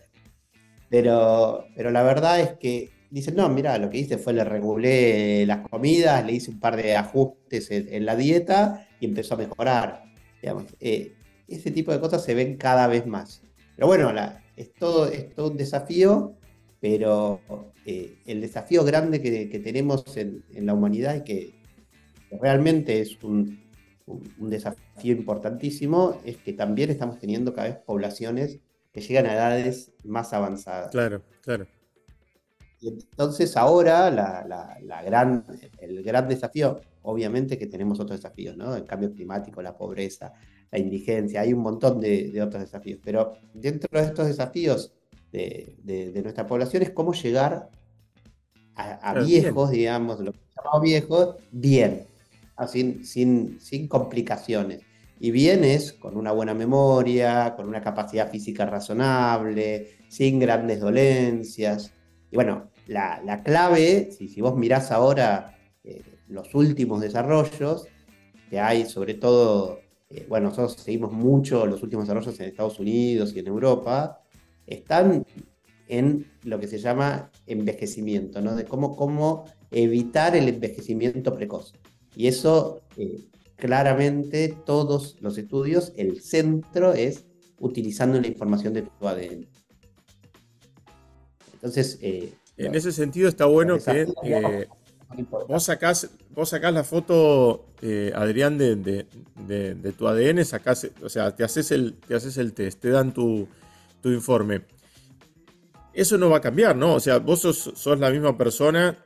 pero, 0.88 1.66
pero 1.74 1.90
la 1.90 2.02
verdad 2.02 2.40
es 2.40 2.52
que 2.58 2.90
dicen, 3.12 3.36
no, 3.36 3.48
mira, 3.48 3.78
lo 3.78 3.90
que 3.90 3.98
hice 3.98 4.18
fue 4.18 4.32
le 4.32 4.42
regulé 4.42 5.44
las 5.46 5.68
comidas, 5.68 6.24
le 6.24 6.32
hice 6.32 6.50
un 6.50 6.58
par 6.58 6.76
de 6.76 6.96
ajustes 6.96 7.70
en, 7.70 8.06
la 8.06 8.16
dieta 8.16 8.88
y 9.00 9.06
empezó 9.06 9.34
a 9.34 9.38
mejorar. 9.38 10.04
Digamos, 10.40 10.64
eh, 10.80 11.12
ese 11.46 11.70
tipo 11.70 11.92
de 11.92 12.00
cosas 12.00 12.24
se 12.24 12.34
ven 12.34 12.56
cada 12.56 12.86
vez 12.86 13.06
más. 13.06 13.42
Pero 13.76 13.86
bueno, 13.86 14.12
es, 14.56 14.72
todo, 14.72 15.06
es 15.06 15.34
todo 15.34 15.50
un 15.50 15.56
desafío, 15.58 16.34
pero 16.80 17.40
eh, 17.84 18.18
el 18.26 18.40
desafío 18.40 18.82
grande 18.82 19.20
que, 19.20 19.58
tenemos 19.58 20.16
en, 20.16 20.42
en, 20.54 20.66
la 20.66 20.72
humanidad 20.72 21.16
y 21.16 21.24
que 21.24 21.54
realmente 22.40 23.00
es 23.00 23.22
un, 23.22 23.61
un 24.38 24.50
desafío 24.50 25.12
importantísimo 25.12 26.18
es 26.24 26.36
que 26.36 26.52
también 26.52 26.90
estamos 26.90 27.18
teniendo 27.18 27.54
cada 27.54 27.68
vez 27.68 27.76
poblaciones 27.76 28.60
que 28.92 29.00
llegan 29.00 29.26
a 29.26 29.34
edades 29.34 29.92
más 30.04 30.32
avanzadas. 30.32 30.90
Claro, 30.90 31.22
claro. 31.42 31.66
Y 32.80 32.88
entonces 32.88 33.56
ahora 33.56 34.10
la, 34.10 35.02
gran, 35.04 35.44
el 35.78 36.02
gran 36.02 36.28
desafío, 36.28 36.80
obviamente 37.02 37.56
que 37.56 37.68
tenemos 37.68 38.00
otros 38.00 38.20
desafíos, 38.20 38.56
¿no? 38.56 38.74
El 38.74 38.84
cambio 38.84 39.12
climático, 39.12 39.62
la 39.62 39.76
pobreza, 39.76 40.32
la 40.70 40.78
indigencia, 40.78 41.42
hay 41.42 41.52
un 41.52 41.60
montón 41.60 42.00
de, 42.00 42.42
otros 42.42 42.62
desafíos, 42.62 42.98
pero 43.04 43.34
dentro 43.54 43.88
de 43.92 44.06
estos 44.06 44.26
desafíos 44.26 44.92
de, 45.30 46.20
nuestra 46.22 46.46
población 46.46 46.82
es 46.82 46.90
cómo 46.90 47.14
llegar 47.14 47.70
a, 48.74 49.14
viejos, 49.20 49.70
digamos, 49.70 50.18
lo 50.20 50.32
que 50.32 50.40
llamamos 50.56 50.82
viejos, 50.82 51.36
bien, 51.52 52.06
sin, 52.66 53.04
sin, 53.04 53.88
complicaciones. 53.88 54.80
Y 55.18 55.30
vienes 55.30 55.92
con 55.92 56.16
una 56.16 56.32
buena 56.32 56.54
memoria, 56.54 57.54
con 57.56 57.68
una 57.68 57.80
capacidad 57.80 58.30
física 58.30 58.66
razonable, 58.66 59.98
sin 60.08 60.40
grandes 60.40 60.80
dolencias. 60.80 61.92
Y 62.30 62.36
bueno, 62.36 62.70
la, 62.86 63.22
la 63.24 63.42
clave, 63.42 64.10
si, 64.10 64.28
si, 64.28 64.40
vos 64.40 64.56
mirás 64.56 64.90
ahora 64.90 65.56
eh, 65.84 66.02
los 66.28 66.54
últimos 66.54 67.00
desarrollos 67.00 67.86
que 68.50 68.60
hay, 68.60 68.84
sobre 68.84 69.14
todo, 69.14 69.80
eh, 70.10 70.26
bueno, 70.28 70.48
nosotros 70.48 70.76
seguimos 70.82 71.12
mucho 71.12 71.66
los 71.66 71.82
últimos 71.82 72.06
desarrollos 72.06 72.38
en 72.40 72.46
Estados 72.46 72.78
Unidos 72.78 73.32
y 73.34 73.38
en 73.38 73.46
Europa, 73.46 74.20
están 74.66 75.24
en 75.88 76.26
lo 76.44 76.58
que 76.58 76.68
se 76.68 76.78
llama 76.78 77.30
envejecimiento, 77.46 78.40
¿no? 78.40 78.54
De 78.54 78.64
cómo, 78.64 78.96
cómo 78.96 79.44
evitar 79.70 80.36
el 80.36 80.48
envejecimiento 80.48 81.34
precoz. 81.34 81.74
Y 82.14 82.26
eso, 82.26 82.82
eh, 82.96 83.20
claramente, 83.56 84.56
todos 84.66 85.16
los 85.20 85.38
estudios, 85.38 85.92
el 85.96 86.20
centro 86.20 86.92
es 86.92 87.24
utilizando 87.58 88.20
la 88.20 88.26
información 88.26 88.74
de 88.74 88.82
tu 88.82 89.08
ADN. 89.08 89.46
Entonces... 91.54 91.98
Eh, 92.02 92.34
en 92.58 92.74
ese 92.74 92.92
sentido 92.92 93.28
está 93.28 93.46
bueno 93.46 93.78
que 93.78 94.06
eh, 94.24 94.68
vos, 95.48 95.64
sacás, 95.64 96.10
vos 96.30 96.50
sacás 96.50 96.72
la 96.72 96.84
foto, 96.84 97.66
Adrián, 98.14 98.58
de, 98.58 99.06
tu 99.96 100.06
ADN, 100.06 100.44
sacás, 100.44 100.88
o 101.02 101.08
sea, 101.08 101.34
te 101.34 101.44
haces 101.44 101.70
el, 101.70 101.94
te 101.94 102.14
haces 102.14 102.36
el 102.36 102.52
test, 102.52 102.78
te 102.78 102.90
dan 102.90 103.12
tu, 103.12 103.48
informe. 104.04 104.62
Eso 105.92 106.18
no 106.18 106.30
va 106.30 106.36
a 106.38 106.40
cambiar, 106.40 106.76
¿no? 106.76 106.94
O 106.94 107.00
sea, 107.00 107.18
vos 107.18 107.40
sos, 107.40 107.98
la 107.98 108.10
misma 108.10 108.36
persona 108.36 108.96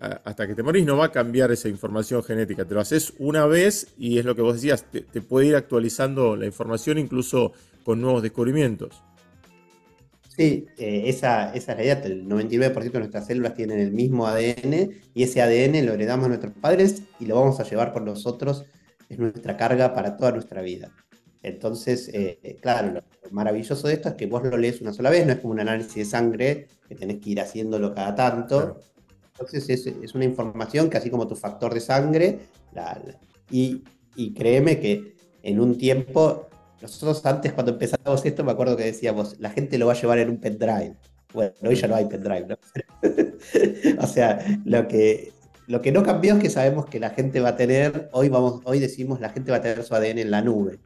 hasta 0.00 0.46
que 0.46 0.54
te 0.54 0.62
morís, 0.62 0.86
no 0.86 0.96
va 0.96 1.06
a 1.06 1.12
cambiar 1.12 1.50
esa 1.50 1.68
información 1.68 2.22
genética. 2.22 2.64
Te 2.64 2.74
lo 2.74 2.80
haces 2.80 3.12
una 3.18 3.46
vez 3.46 3.88
y 3.98 4.18
es 4.18 4.24
lo 4.24 4.36
que 4.36 4.42
vos 4.42 4.54
decías, 4.54 4.84
te, 4.90 5.00
te 5.00 5.20
puede 5.20 5.48
ir 5.48 5.56
actualizando 5.56 6.36
la 6.36 6.46
información 6.46 6.98
incluso 6.98 7.52
con 7.84 8.00
nuevos 8.00 8.22
descubrimientos. 8.22 9.02
Sí, 10.36 10.66
eh, 10.78 11.04
esa, 11.06 11.54
esa, 11.54 11.72
es 11.72 11.78
la 11.78 11.84
idea. 11.84 12.02
El 12.04 12.26
99% 12.26 12.90
de 12.90 12.98
nuestras 12.98 13.26
células 13.26 13.54
tienen 13.54 13.78
el 13.78 13.92
mismo 13.92 14.26
ADN 14.26 14.90
y 15.14 15.22
ese 15.22 15.42
ADN 15.42 15.86
lo 15.86 15.92
heredamos 15.92 16.26
a 16.26 16.28
nuestros 16.28 16.52
padres 16.54 17.02
y 17.20 17.26
lo 17.26 17.36
vamos 17.36 17.60
a 17.60 17.64
llevar 17.64 17.92
por 17.92 18.02
nosotros. 18.02 18.64
Es 19.08 19.18
nuestra 19.18 19.56
carga 19.56 19.94
para 19.94 20.16
toda 20.16 20.32
nuestra 20.32 20.60
vida. 20.62 20.90
Entonces, 21.42 22.08
eh, 22.08 22.40
eh, 22.42 22.56
claro, 22.56 22.94
lo 22.94 23.30
maravilloso 23.30 23.86
de 23.86 23.94
esto 23.94 24.08
es 24.08 24.14
que 24.14 24.26
vos 24.26 24.42
lo 24.42 24.56
lees 24.56 24.80
una 24.80 24.92
sola 24.92 25.10
vez, 25.10 25.24
no 25.24 25.32
es 25.32 25.38
como 25.38 25.52
un 25.52 25.60
análisis 25.60 25.94
de 25.94 26.04
sangre 26.04 26.68
que 26.88 26.94
tenés 26.96 27.20
que 27.20 27.30
ir 27.30 27.40
haciéndolo 27.40 27.94
cada 27.94 28.14
tanto. 28.14 28.80
Entonces, 29.34 29.68
es, 29.68 29.86
es, 29.86 30.14
una 30.14 30.24
información 30.24 30.88
que 30.88 30.96
así 30.96 31.10
como 31.10 31.26
tu 31.26 31.34
factor 31.34 31.74
de 31.74 31.80
sangre, 31.80 32.38
y, 33.50 33.82
y 34.14 34.32
créeme 34.32 34.78
que 34.78 35.16
en 35.42 35.60
un 35.60 35.76
tiempo 35.76 36.48
nosotros 36.80 37.24
antes 37.24 37.52
cuando 37.52 37.72
empezamos 37.72 38.24
esto 38.24 38.44
me 38.44 38.52
acuerdo 38.52 38.76
que 38.76 38.84
decíamos, 38.84 39.36
la 39.40 39.50
gente 39.50 39.78
lo 39.78 39.86
va 39.86 39.92
a 39.92 40.00
llevar 40.00 40.18
en 40.18 40.28
un 40.28 40.36
pendrive. 40.36 40.96
Bueno, 41.32 41.52
hoy 41.62 41.74
ya 41.74 41.88
no 41.88 41.96
hay 41.96 42.04
pendrive, 42.04 42.46
¿no? 42.46 42.58
o 44.02 44.06
sea, 44.06 44.38
lo 44.64 44.86
que, 44.86 45.32
lo 45.66 45.80
que 45.80 45.92
no 45.92 46.02
cambió 46.02 46.34
es 46.34 46.42
que 46.42 46.50
sabemos 46.50 46.86
que 46.86 47.00
la 47.00 47.10
gente 47.10 47.40
va 47.40 47.50
a 47.50 47.56
tener, 47.56 48.10
hoy, 48.12 48.28
vamos, 48.28 48.60
hoy 48.64 48.80
decimos 48.80 49.20
la 49.20 49.30
gente 49.30 49.50
va 49.50 49.56
a 49.56 49.60
tener 49.62 49.82
su 49.82 49.94
ADN 49.94 50.18
en 50.18 50.30
la 50.30 50.42
nube. 50.42 50.78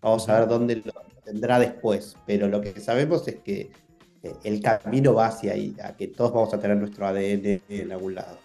Vamos 0.00 0.28
a 0.28 0.38
ver 0.38 0.48
dónde 0.48 0.76
lo 0.76 0.92
tendrá 1.24 1.58
después, 1.58 2.14
pero 2.26 2.46
lo 2.46 2.60
que 2.60 2.78
sabemos 2.80 3.26
es 3.26 3.36
que 3.36 3.70
el 4.44 4.60
camino 4.60 5.14
va 5.14 5.26
hacia 5.26 5.52
ahí, 5.52 5.76
a 5.82 5.96
que 5.96 6.08
todos 6.08 6.32
vamos 6.32 6.52
a 6.54 6.60
tener 6.60 6.76
nuestro 6.76 7.06
ADN 7.06 7.62
en 7.68 7.92
algún 7.92 8.14
lado. 8.14 8.38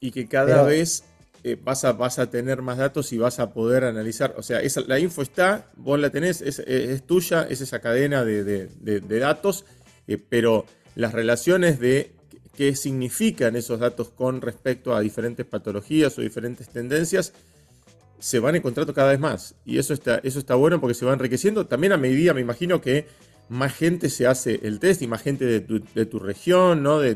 Y 0.00 0.10
que 0.10 0.26
cada 0.26 0.62
vez 0.62 1.04
eh, 1.44 1.56
vas, 1.62 1.84
a, 1.84 1.92
vas 1.92 2.18
a 2.18 2.30
tener 2.30 2.62
más 2.62 2.78
datos 2.78 3.12
y 3.12 3.18
vas 3.18 3.40
a 3.40 3.50
poder 3.52 3.84
analizar. 3.84 4.34
O 4.36 4.42
sea, 4.42 4.60
esa, 4.60 4.80
la 4.82 4.98
info 4.98 5.22
está, 5.22 5.66
vos 5.76 5.98
la 5.98 6.10
tenés, 6.10 6.40
es, 6.40 6.62
tuya, 7.04 7.46
es 7.48 7.60
esa 7.60 7.80
cadena 7.80 8.24
de, 8.24 8.68
datos, 9.20 9.64
eh, 10.06 10.18
pero 10.18 10.66
las 10.94 11.12
relaciones 11.12 11.80
de 11.80 12.12
qué 12.56 12.76
significan 12.76 13.56
esos 13.56 13.80
datos 13.80 14.10
con 14.10 14.40
respecto 14.40 14.94
a 14.94 15.00
diferentes 15.00 15.46
patologías 15.46 16.16
o 16.18 16.20
diferentes 16.20 16.68
tendencias 16.68 17.32
se 18.18 18.38
van 18.38 18.54
encontrando 18.54 18.94
cada 18.94 19.10
vez 19.10 19.18
más. 19.18 19.56
Y 19.64 19.78
eso 19.78 19.94
está, 19.94 20.20
eso 20.22 20.38
está 20.38 20.54
bueno 20.54 20.80
porque 20.80 20.94
se 20.94 21.04
va 21.04 21.12
enriqueciendo. 21.12 21.66
También 21.66 21.92
a 21.92 21.96
medida, 21.96 22.32
me 22.32 22.40
imagino 22.40 22.80
que 22.80 23.08
más 23.48 23.74
gente 23.74 24.08
se 24.08 24.26
hace 24.26 24.60
el 24.62 24.78
test 24.78 25.02
y 25.02 25.06
más 25.06 25.22
gente 25.22 25.44
de 25.44 25.60
tu, 25.60 25.82
de 25.94 26.06
tu 26.06 26.18
región, 26.18 26.82
¿no? 26.82 26.98
de, 26.98 27.14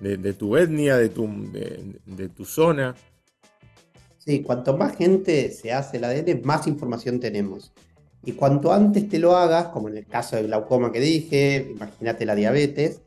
de, 0.00 0.32
tu 0.32 0.56
etnia, 0.56 0.96
de 0.96 1.08
tu, 1.08 1.28
de, 2.06 2.28
tu 2.28 2.44
zona. 2.44 2.94
Sí, 4.18 4.42
cuanto 4.42 4.76
más 4.76 4.96
gente 4.96 5.50
se 5.50 5.72
hace 5.72 5.96
el 5.96 6.04
ADN, 6.04 6.42
más 6.44 6.66
información 6.66 7.18
tenemos. 7.20 7.72
Y 8.24 8.32
cuanto 8.32 8.72
antes 8.72 9.08
te 9.08 9.18
lo 9.18 9.36
hagas, 9.36 9.68
como 9.68 9.88
en 9.88 9.96
el 9.96 10.06
caso 10.06 10.36
del 10.36 10.46
glaucoma 10.46 10.92
que 10.92 11.00
dije, 11.00 11.68
imagínate 11.74 12.26
la 12.26 12.34
diabetes, 12.34 13.00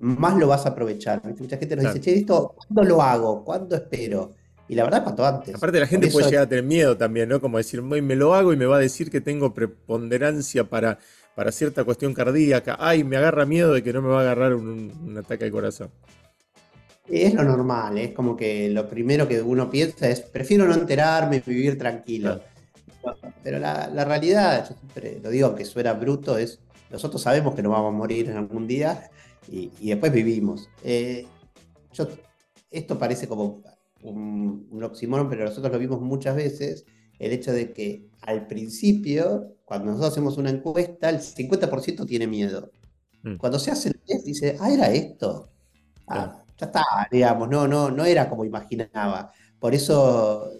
más 0.00 0.36
lo 0.36 0.48
vas 0.48 0.66
a 0.66 0.70
aprovechar. 0.70 1.22
Mucha 1.38 1.56
gente 1.56 1.76
nos 1.76 1.86
dice, 1.86 2.00
che, 2.00 2.14
esto, 2.18 2.54
¿cuándo 2.56 2.82
lo 2.82 3.02
hago? 3.02 3.44
¿Cuándo 3.44 3.76
espero? 3.76 4.32
Y 4.66 4.74
la 4.74 4.84
verdad, 4.84 5.04
cuanto 5.04 5.24
antes. 5.24 5.54
Aparte, 5.54 5.78
la 5.78 5.86
gente 5.86 6.08
puede 6.08 6.26
llegar 6.26 6.44
a 6.44 6.48
tener 6.48 6.64
miedo 6.64 6.96
también, 6.96 7.28
¿no? 7.28 7.40
Como 7.40 7.58
decir, 7.58 7.82
me 7.82 8.16
lo 8.16 8.34
hago 8.34 8.52
y 8.52 8.56
me 8.56 8.64
va 8.64 8.76
a 8.76 8.80
decir 8.80 9.10
que 9.10 9.20
tengo 9.20 9.52
preponderancia 9.52 10.64
para, 10.64 10.98
para 11.34 11.52
cierta 11.52 11.84
cuestión 11.84 12.14
cardíaca. 12.14 12.76
Ay, 12.78 13.04
me 13.04 13.16
agarra 13.16 13.44
miedo 13.46 13.72
de 13.72 13.82
que 13.82 13.92
no 13.92 14.02
me 14.02 14.08
va 14.08 14.18
a 14.18 14.22
agarrar 14.22 14.54
un, 14.54 14.92
un 15.04 15.18
ataque 15.18 15.44
al 15.44 15.50
corazón. 15.50 15.90
Es 17.08 17.34
lo 17.34 17.44
normal, 17.44 17.98
es 17.98 18.12
como 18.12 18.34
que 18.34 18.70
lo 18.70 18.88
primero 18.88 19.28
que 19.28 19.42
uno 19.42 19.68
piensa 19.68 20.08
es, 20.08 20.20
prefiero 20.22 20.66
no 20.66 20.74
enterarme 20.74 21.42
y 21.44 21.50
vivir 21.50 21.76
tranquilo. 21.76 22.40
Pero 23.42 23.58
la, 23.58 24.04
realidad, 24.04 24.66
yo 24.68 24.74
siempre 24.74 25.20
lo 25.22 25.28
digo, 25.28 25.54
que 25.54 25.66
suena 25.66 25.92
bruto, 25.92 26.38
es, 26.38 26.60
nosotros 26.90 27.20
sabemos 27.20 27.54
que 27.54 27.62
nos 27.62 27.72
vamos 27.72 27.92
a 27.92 27.96
morir 27.96 28.30
en 28.30 28.38
algún 28.38 28.66
día 28.66 29.10
y, 29.48 29.70
después 29.80 30.12
vivimos. 30.12 30.70
Eh, 30.82 31.26
esto 32.70 32.98
parece 32.98 33.28
como 33.28 33.62
un, 34.02 34.66
un 34.70 34.82
oxímoron, 34.82 35.28
pero 35.28 35.44
nosotros 35.44 35.70
lo 35.70 35.78
vimos 35.78 36.00
muchas 36.00 36.34
veces, 36.34 36.86
el 37.26 37.32
hecho 37.32 37.52
de 37.52 37.72
que 37.72 38.08
al 38.22 38.46
principio, 38.46 39.56
cuando 39.64 39.86
nosotros 39.86 40.12
hacemos 40.12 40.38
una 40.38 40.50
encuesta, 40.50 41.10
el 41.10 41.20
50% 41.20 42.06
tiene 42.06 42.26
miedo. 42.26 42.70
Mm. 43.22 43.36
Cuando 43.36 43.58
se 43.58 43.70
hace 43.70 43.88
el 43.88 44.00
test, 44.00 44.24
dice, 44.24 44.56
ah, 44.60 44.70
era 44.70 44.90
esto. 44.90 45.50
Ah, 46.06 46.42
ya 46.58 46.66
está, 46.66 46.84
digamos, 47.10 47.48
no, 47.48 47.66
no, 47.66 47.90
no 47.90 48.04
era 48.04 48.28
como 48.28 48.44
imaginaba. 48.44 49.32
Por 49.58 49.74
eso 49.74 50.50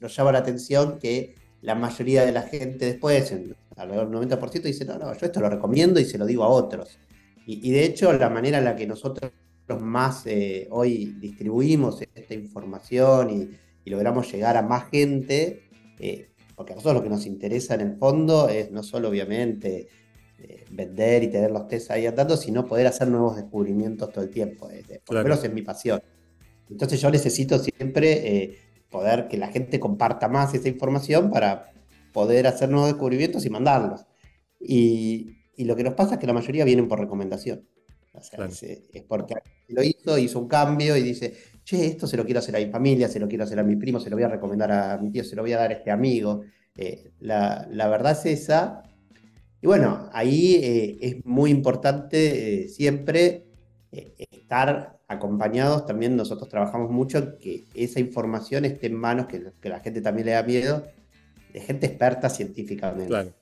nos 0.00 0.16
llama 0.16 0.32
la 0.32 0.38
atención 0.38 0.98
que 0.98 1.34
la 1.62 1.74
mayoría 1.74 2.24
de 2.24 2.32
la 2.32 2.42
gente 2.42 2.86
después, 2.86 3.32
alrededor 3.76 4.10
del 4.10 4.38
90%, 4.38 4.62
dice, 4.62 4.84
no, 4.84 4.98
no, 4.98 5.12
yo 5.14 5.26
esto 5.26 5.40
lo 5.40 5.48
recomiendo 5.48 6.00
y 6.00 6.04
se 6.04 6.18
lo 6.18 6.26
digo 6.26 6.44
a 6.44 6.48
otros. 6.48 6.98
Y, 7.48 7.70
de 7.70 7.84
hecho, 7.84 8.12
la 8.12 8.28
manera 8.28 8.58
en 8.58 8.64
la 8.64 8.74
que 8.74 8.88
nosotros 8.88 9.30
más 9.80 10.26
eh, 10.26 10.66
hoy 10.70 11.16
distribuimos 11.20 12.02
esta 12.14 12.34
información 12.34 13.30
y, 13.30 13.50
logramos 13.88 14.32
llegar 14.32 14.56
a 14.56 14.62
más 14.62 14.90
gente, 14.90 15.65
eh, 15.98 16.28
porque 16.54 16.72
a 16.72 16.76
nosotros 16.76 16.96
lo 16.96 17.02
que 17.02 17.10
nos 17.10 17.26
interesa 17.26 17.74
en 17.74 17.82
el 17.82 17.96
fondo 17.96 18.48
es 18.48 18.70
no 18.70 18.82
solo 18.82 19.08
obviamente 19.08 19.88
eh, 20.38 20.64
vender 20.70 21.22
y 21.22 21.28
tener 21.28 21.50
los 21.50 21.66
test 21.66 21.90
ahí 21.90 22.06
andando, 22.06 22.36
sino 22.36 22.66
poder 22.66 22.86
hacer 22.86 23.08
nuevos 23.08 23.36
descubrimientos 23.36 24.12
todo 24.12 24.22
el 24.22 24.30
tiempo. 24.30 24.68
Eh, 24.70 25.00
por 25.04 25.16
lo 25.16 25.22
menos 25.22 25.42
es 25.42 25.52
mi 25.52 25.62
pasión. 25.62 26.02
Entonces 26.68 27.00
yo 27.00 27.10
necesito 27.10 27.58
siempre 27.58 28.42
eh, 28.44 28.58
poder 28.90 29.28
que 29.28 29.38
la 29.38 29.48
gente 29.48 29.80
comparta 29.80 30.28
más 30.28 30.52
esa 30.52 30.68
información 30.68 31.30
para 31.30 31.72
poder 32.12 32.46
hacer 32.46 32.68
nuevos 32.68 32.88
descubrimientos 32.88 33.46
y 33.46 33.50
mandarlos. 33.50 34.04
Y, 34.60 35.32
lo 35.58 35.74
que 35.74 35.84
nos 35.84 35.94
pasa 35.94 36.14
es 36.14 36.20
que 36.20 36.26
la 36.26 36.34
mayoría 36.34 36.66
vienen 36.66 36.86
por 36.86 37.00
recomendación. 37.00 37.66
es, 38.12 39.02
porque 39.08 39.36
lo 39.68 39.82
hizo, 39.82 40.18
hizo 40.18 40.38
un 40.38 40.48
cambio 40.48 40.98
y 40.98 41.02
dice, 41.02 41.34
che, 41.66 41.86
esto 41.86 42.06
se 42.06 42.16
lo 42.16 42.24
quiero 42.24 42.38
hacer 42.38 42.54
a 42.54 42.60
mi 42.60 42.70
familia, 42.70 43.08
se 43.08 43.18
lo 43.18 43.26
quiero 43.26 43.44
hacer 43.44 43.58
a 43.58 43.64
mi 43.64 43.74
primo, 43.76 43.98
se 43.98 44.08
lo 44.08 44.16
voy 44.16 44.22
a 44.22 44.28
recomendar 44.28 44.70
a 44.70 44.98
mi 44.98 45.10
tío, 45.10 45.24
se 45.24 45.34
lo 45.34 45.42
voy 45.42 45.52
a 45.52 45.58
dar 45.58 45.70
a 45.70 45.74
este 45.74 45.90
amigo. 45.90 46.44
la, 47.20 47.66
la, 47.70 47.88
verdad 47.88 48.12
es 48.12 48.26
esa, 48.26 48.82
y 49.60 49.66
bueno, 49.66 50.08
ahí 50.12 50.54
eh, 50.62 50.98
es 51.00 51.26
muy 51.26 51.50
importante 51.50 52.64
eh, 52.64 52.68
siempre 52.68 53.46
eh, 53.90 54.14
estar 54.30 55.00
acompañados. 55.08 55.86
También 55.86 56.16
nosotros 56.16 56.48
trabajamos 56.48 56.90
mucho 56.90 57.38
que 57.38 57.64
esa 57.74 57.98
información 58.00 58.64
esté 58.64 58.86
en 58.86 58.94
manos, 58.94 59.26
que, 59.26 59.42
que 59.60 59.68
la 59.68 59.80
gente 59.80 60.00
también 60.00 60.26
le 60.26 60.32
da 60.32 60.42
miedo, 60.42 60.86
de 61.52 61.60
gente 61.60 61.86
experta 61.86 62.28
científicamente. 62.28 63.08
Claro. 63.08 63.32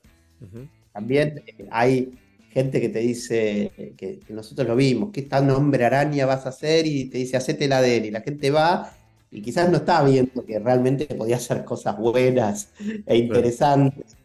También 0.93 1.43
hay 1.69 2.17
gente 2.55 2.81
que 2.81 2.89
te 2.89 2.99
dice, 2.99 3.93
que, 3.97 4.21
nosotros 4.29 4.67
lo 4.67 4.75
vimos, 4.75 5.09
¿qué 5.11 5.23
tal 5.23 5.49
hombre 5.51 5.85
araña 5.85 6.25
vas 6.25 6.45
a 6.45 6.49
hacer? 6.49 6.87
Y 6.87 7.05
te 7.05 7.17
dice, 7.19 7.37
hacete 7.37 7.67
la 7.67 7.81
de 7.81 7.97
él. 7.97 8.05
Y 8.05 8.11
la 8.11 8.21
gente 8.21 8.49
va 8.49 8.93
y 9.29 9.41
quizás 9.41 9.69
no 9.69 9.77
está 9.77 10.01
viendo 10.03 10.45
que 10.45 10.57
realmente 10.59 11.05
podía 11.13 11.35
hacer 11.35 11.65
cosas 11.65 11.97
buenas 11.97 12.69
e 13.05 13.17
interesantes 13.17 14.15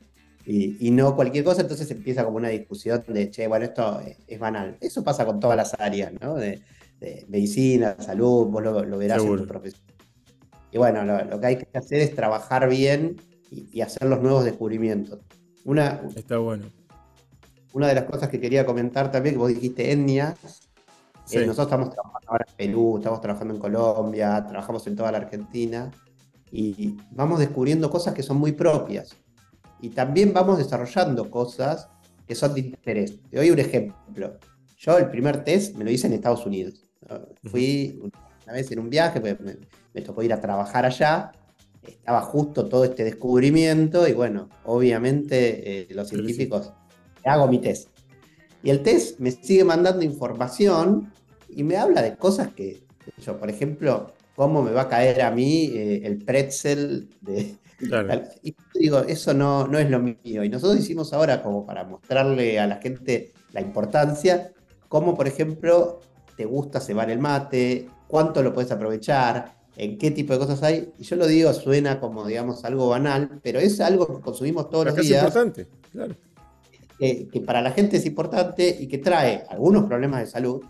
y, 0.46 0.90
no 0.90 1.14
cualquier 1.14 1.44
cosa, 1.44 1.62
entonces 1.62 1.90
empieza 1.90 2.24
como 2.24 2.36
una 2.36 2.48
discusión 2.48 3.04
de, 3.06 3.30
che, 3.30 3.46
bueno, 3.46 3.66
esto 3.66 4.00
es, 4.26 4.38
banal. 4.38 4.76
Eso 4.80 5.04
pasa 5.04 5.24
con 5.24 5.38
todas 5.38 5.56
las 5.56 5.78
áreas, 5.78 6.12
¿no? 6.20 6.34
De, 6.34 6.62
medicina, 7.28 7.96
salud, 7.98 8.46
vos 8.48 8.62
lo, 8.62 8.98
verás 8.98 9.22
en 9.22 9.36
tu 9.36 9.46
profesión. 9.46 9.82
Y 10.70 10.78
bueno, 10.78 11.04
lo, 11.04 11.40
que 11.40 11.46
hay 11.46 11.56
que 11.56 11.78
hacer 11.78 12.00
es 12.00 12.14
trabajar 12.14 12.68
bien 12.68 13.16
y, 13.50 13.80
hacer 13.80 14.08
los 14.08 14.20
nuevos 14.20 14.44
descubrimientos. 14.44 15.20
Una, 15.64 16.02
Está 16.16 16.38
bueno. 16.38 16.66
Una 17.72 17.88
de 17.88 17.94
las 17.94 18.04
cosas 18.04 18.28
que 18.28 18.40
quería 18.40 18.66
comentar 18.66 19.10
también, 19.10 19.34
que 19.34 19.38
vos 19.38 19.48
dijiste 19.48 19.92
etnias, 19.92 20.36
eh, 21.30 21.46
nosotros 21.46 21.66
estamos 21.66 21.90
trabajando 21.90 22.30
ahora 22.30 22.46
en 22.48 22.54
Perú, 22.56 22.96
estamos 22.98 23.20
trabajando 23.20 23.54
en 23.54 23.60
Colombia, 23.60 24.44
trabajamos 24.48 24.86
en 24.86 24.96
toda 24.96 25.12
la 25.12 25.18
Argentina 25.18 25.90
y 26.50 26.96
vamos 27.12 27.38
descubriendo 27.38 27.88
cosas 27.88 28.14
que 28.14 28.22
son 28.22 28.38
muy 28.38 28.52
propias 28.52 29.16
y 29.80 29.90
también 29.90 30.32
vamos 30.32 30.58
desarrollando 30.58 31.30
cosas 31.30 31.88
que 32.26 32.34
son 32.34 32.54
de 32.54 32.60
interés. 32.60 33.20
Te 33.30 33.36
doy 33.36 33.50
un 33.50 33.58
ejemplo. 33.58 34.38
Yo 34.78 34.98
el 34.98 35.10
primer 35.10 35.44
test 35.44 35.76
me 35.76 35.84
lo 35.84 35.90
hice 35.90 36.06
en 36.06 36.14
Estados 36.14 36.44
Unidos. 36.46 36.84
Fui 37.44 38.00
una 38.02 38.52
vez 38.52 38.70
en 38.72 38.78
un 38.80 38.90
viaje, 38.90 39.20
pues, 39.20 39.36
me, 39.40 40.02
tocó 40.02 40.22
ir 40.22 40.32
a 40.32 40.40
trabajar 40.40 40.84
allá, 40.84 41.32
estaba 41.86 42.20
justo 42.22 42.66
todo 42.68 42.84
este 42.84 43.04
descubrimiento 43.04 44.06
y 44.06 44.12
bueno, 44.12 44.48
obviamente 44.64 45.82
eh, 45.82 45.88
los 45.90 46.08
científicos, 46.08 46.72
hago 47.24 47.48
mi 47.48 47.58
test. 47.58 47.88
Y 48.62 48.70
el 48.70 48.82
test 48.82 49.18
me 49.18 49.30
sigue 49.30 49.64
mandando 49.64 50.04
información 50.04 51.12
y 51.48 51.62
me 51.64 51.76
habla 51.76 52.02
de 52.02 52.16
cosas 52.16 52.48
que, 52.54 52.82
yo, 53.18 53.38
por 53.38 53.48
ejemplo, 53.50 54.12
cómo 54.36 54.62
me 54.62 54.70
va 54.70 54.82
a 54.82 54.88
caer 54.88 55.22
a 55.22 55.30
mí 55.30 55.70
eh, 55.72 56.02
el 56.04 56.18
pretzel 56.18 57.08
de... 57.20 57.56
Y 58.42 58.54
digo, 58.74 59.00
eso 59.00 59.32
no, 59.32 59.66
no 59.66 59.78
es 59.78 59.88
lo 59.88 60.00
mío. 60.00 60.44
Y 60.44 60.48
nosotros 60.50 60.78
hicimos 60.78 61.14
ahora 61.14 61.42
como 61.42 61.64
para 61.64 61.84
mostrarle 61.84 62.60
a 62.60 62.66
la 62.66 62.76
gente 62.76 63.32
la 63.52 63.62
importancia, 63.62 64.52
cómo, 64.88 65.16
por 65.16 65.26
ejemplo, 65.26 66.00
te 66.36 66.44
gusta 66.44 66.80
cebar 66.80 67.10
el 67.10 67.18
mate, 67.18 67.88
cuánto 68.06 68.42
lo 68.42 68.52
puedes 68.52 68.70
aprovechar, 68.70 69.54
en 69.76 69.96
qué 69.96 70.10
tipo 70.10 70.34
de 70.34 70.38
cosas 70.38 70.62
hay. 70.62 70.92
Y 70.98 71.04
yo 71.04 71.16
lo 71.16 71.26
digo, 71.26 71.52
suena 71.54 72.00
como, 72.00 72.26
digamos, 72.26 72.64
algo 72.64 72.88
banal, 72.88 73.40
pero 73.42 73.60
es 73.60 73.80
algo 73.80 74.06
que 74.06 74.22
consumimos 74.22 74.68
todos 74.68 74.86
los 74.86 74.96
días. 74.96 75.06
Es 75.06 75.16
importante, 75.16 75.66
claro. 75.90 76.14
Que 77.00 77.42
para 77.44 77.62
la 77.62 77.70
gente 77.70 77.96
es 77.96 78.04
importante 78.04 78.76
y 78.78 78.86
que 78.86 78.98
trae 78.98 79.44
algunos 79.48 79.86
problemas 79.86 80.20
de 80.20 80.26
salud, 80.26 80.62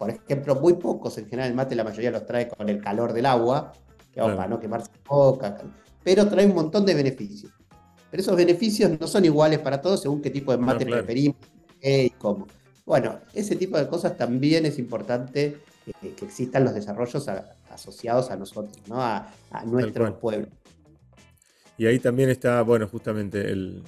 por 0.00 0.08
ejemplo, 0.08 0.54
muy 0.54 0.72
pocos 0.72 1.18
en 1.18 1.26
general 1.26 1.50
el 1.50 1.54
mate, 1.54 1.74
la 1.74 1.84
mayoría 1.84 2.10
los 2.10 2.24
trae 2.24 2.48
con 2.48 2.70
el 2.70 2.80
calor 2.80 3.12
del 3.12 3.26
agua, 3.26 3.72
que 4.10 4.22
para 4.22 4.48
no 4.48 4.58
quemarse 4.58 4.90
la 4.94 5.14
boca, 5.14 5.58
pero 6.02 6.26
trae 6.26 6.46
un 6.46 6.54
montón 6.54 6.86
de 6.86 6.94
beneficios. 6.94 7.52
Pero 8.10 8.22
esos 8.22 8.34
beneficios 8.34 8.98
no 8.98 9.06
son 9.06 9.26
iguales 9.26 9.58
para 9.58 9.82
todos 9.82 10.00
según 10.00 10.22
qué 10.22 10.30
tipo 10.30 10.52
de 10.52 10.56
mate 10.56 10.86
preferimos 10.86 11.36
y 11.82 12.08
cómo. 12.10 12.46
Bueno, 12.86 13.20
ese 13.34 13.56
tipo 13.56 13.76
de 13.76 13.88
cosas 13.88 14.16
también 14.16 14.64
es 14.64 14.78
importante 14.78 15.58
que 16.00 16.24
existan 16.24 16.64
los 16.64 16.72
desarrollos 16.72 17.28
asociados 17.70 18.30
a 18.30 18.36
nosotros, 18.36 18.78
¿no? 18.88 19.02
a, 19.02 19.30
nuestro 19.66 20.18
pueblo. 20.18 20.48
Y 21.76 21.86
ahí 21.86 21.98
también 21.98 22.30
está, 22.30 22.62
bueno, 22.62 22.88
justamente 22.88 23.52
el, 23.52 23.82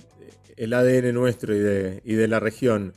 ADN 0.56 1.12
nuestro 1.12 1.54
y 1.54 1.58
de, 1.58 2.02
y 2.04 2.14
de 2.14 2.28
la 2.28 2.40
región. 2.40 2.94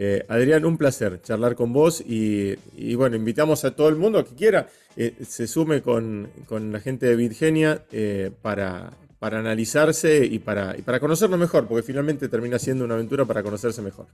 Eh, 0.00 0.24
Adrián, 0.28 0.64
un 0.64 0.78
placer 0.78 1.20
charlar 1.22 1.56
con 1.56 1.72
vos 1.72 2.00
y, 2.00 2.54
bueno, 2.94 3.16
invitamos 3.16 3.64
a 3.64 3.74
todo 3.74 3.88
el 3.88 3.96
mundo 3.96 4.24
que 4.24 4.36
quiera, 4.36 4.68
eh, 4.96 5.16
se 5.26 5.48
sume 5.48 5.82
con, 5.82 6.30
la 6.48 6.78
gente 6.78 7.06
de 7.06 7.16
Bitgenia 7.16 7.82
eh, 7.90 8.30
para, 8.40 8.92
para 9.18 9.40
analizarse 9.40 10.24
y 10.24 10.38
para, 10.38 10.78
y 10.78 10.82
para 10.82 11.00
conocerlo 11.00 11.36
mejor, 11.36 11.66
porque 11.66 11.82
finalmente 11.82 12.28
termina 12.28 12.60
siendo 12.60 12.84
una 12.84 12.94
aventura 12.94 13.24
para 13.24 13.42
conocerse 13.42 13.82
mejor. 13.82 14.06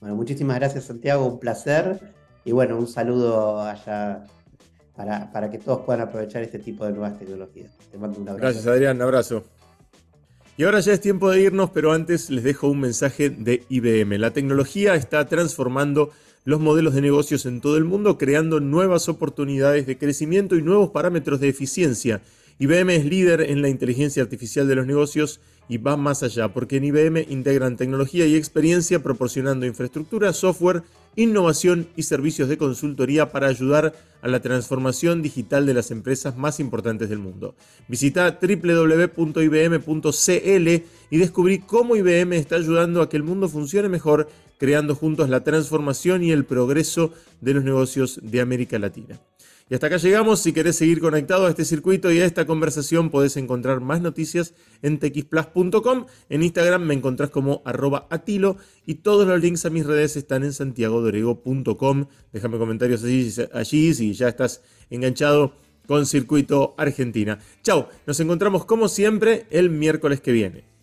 Bueno, 0.00 0.16
muchísimas 0.16 0.58
gracias 0.58 0.84
Santiago, 0.84 1.24
un 1.24 1.40
placer 1.40 1.98
y 2.44 2.52
bueno, 2.52 2.76
un 2.76 2.86
saludo 2.86 3.62
allá 3.62 4.26
para, 4.94 5.32
para 5.32 5.50
que 5.50 5.56
todos 5.56 5.80
puedan 5.86 6.02
aprovechar 6.02 6.42
este 6.42 6.58
tipo 6.58 6.84
de 6.84 6.92
nuevas 6.92 7.18
tecnologías. 7.18 7.70
Te 7.90 7.96
mando 7.96 8.20
un 8.20 8.28
abrazo. 8.28 8.42
Gracias 8.42 8.66
Adrián, 8.66 8.96
un 8.96 9.02
abrazo. 9.02 9.44
Y 10.58 10.64
ahora 10.64 10.80
ya 10.80 10.92
es 10.92 11.00
tiempo 11.00 11.30
de 11.30 11.40
irnos, 11.40 11.70
pero 11.70 11.92
antes 11.92 12.30
les 12.30 12.42
dejo 12.42 12.66
un 12.66 12.80
mensaje 12.80 13.30
de 13.30 13.62
IBM. 13.68 14.18
La 14.18 14.32
tecnología 14.32 14.96
está 14.96 15.24
transformando 15.28 16.10
los 16.44 16.58
modelos 16.58 16.94
de 16.94 17.00
negocios 17.00 17.46
en 17.46 17.60
todo 17.60 17.76
el 17.76 17.84
mundo, 17.84 18.18
creando 18.18 18.58
nuevas 18.58 19.08
oportunidades 19.08 19.86
de 19.86 19.98
crecimiento 19.98 20.56
y 20.56 20.62
nuevos 20.62 20.90
parámetros 20.90 21.38
de 21.38 21.48
eficiencia. 21.48 22.22
IBM 22.60 22.90
es 22.90 23.04
líder 23.04 23.42
en 23.42 23.62
la 23.62 23.68
inteligencia 23.68 24.20
artificial 24.20 24.66
de 24.66 24.74
los 24.74 24.84
negocios 24.84 25.40
y 25.68 25.78
va 25.78 25.96
más 25.96 26.24
allá, 26.24 26.48
porque 26.52 26.78
en 26.78 26.84
IBM 26.84 27.26
integran 27.28 27.76
tecnología 27.76 28.26
y 28.26 28.34
experiencia 28.34 29.00
proporcionando 29.00 29.64
infraestructura, 29.64 30.32
software, 30.32 30.82
innovación 31.14 31.86
y 31.94 32.02
servicios 32.02 32.48
de 32.48 32.58
consultoría 32.58 33.30
para 33.30 33.46
ayudar 33.46 33.94
a 34.22 34.28
la 34.28 34.40
transformación 34.40 35.22
digital 35.22 35.66
de 35.66 35.74
las 35.74 35.92
empresas 35.92 36.36
más 36.36 36.58
importantes 36.58 37.08
del 37.08 37.20
mundo. 37.20 37.54
Visita 37.86 38.40
www.ibm.cl 38.40 39.38
y 41.10 41.16
descubrí 41.16 41.60
cómo 41.60 41.94
IBM 41.94 42.32
está 42.32 42.56
ayudando 42.56 43.02
a 43.02 43.08
que 43.08 43.16
el 43.16 43.22
mundo 43.22 43.48
funcione 43.48 43.88
mejor, 43.88 44.28
creando 44.58 44.96
juntos 44.96 45.28
la 45.28 45.44
transformación 45.44 46.24
y 46.24 46.32
el 46.32 46.44
progreso 46.44 47.12
de 47.40 47.54
los 47.54 47.62
negocios 47.62 48.18
de 48.20 48.40
América 48.40 48.80
Latina. 48.80 49.20
Y 49.70 49.74
hasta 49.74 49.88
acá 49.88 49.98
llegamos. 49.98 50.40
Si 50.40 50.52
querés 50.52 50.76
seguir 50.76 51.00
conectado 51.00 51.46
a 51.46 51.50
este 51.50 51.64
circuito 51.64 52.10
y 52.10 52.20
a 52.20 52.24
esta 52.24 52.46
conversación, 52.46 53.10
podés 53.10 53.36
encontrar 53.36 53.80
más 53.80 54.00
noticias 54.00 54.54
en 54.82 54.98
txplus.com. 54.98 56.06
En 56.28 56.42
Instagram 56.42 56.82
me 56.82 56.94
encontrás 56.94 57.30
como 57.30 57.62
arroba 57.64 58.06
atilo 58.10 58.56
y 58.86 58.96
todos 58.96 59.26
los 59.26 59.40
links 59.40 59.66
a 59.66 59.70
mis 59.70 59.84
redes 59.84 60.16
están 60.16 60.44
en 60.44 60.52
santiagodorego.com. 60.52 62.06
Déjame 62.32 62.58
comentarios 62.58 63.04
allí, 63.04 63.30
allí 63.52 63.94
si 63.94 64.14
ya 64.14 64.28
estás 64.28 64.62
enganchado 64.90 65.52
con 65.86 66.06
Circuito 66.06 66.74
Argentina. 66.78 67.38
Chao, 67.62 67.88
nos 68.06 68.20
encontramos 68.20 68.64
como 68.64 68.88
siempre 68.88 69.46
el 69.50 69.70
miércoles 69.70 70.20
que 70.20 70.32
viene. 70.32 70.77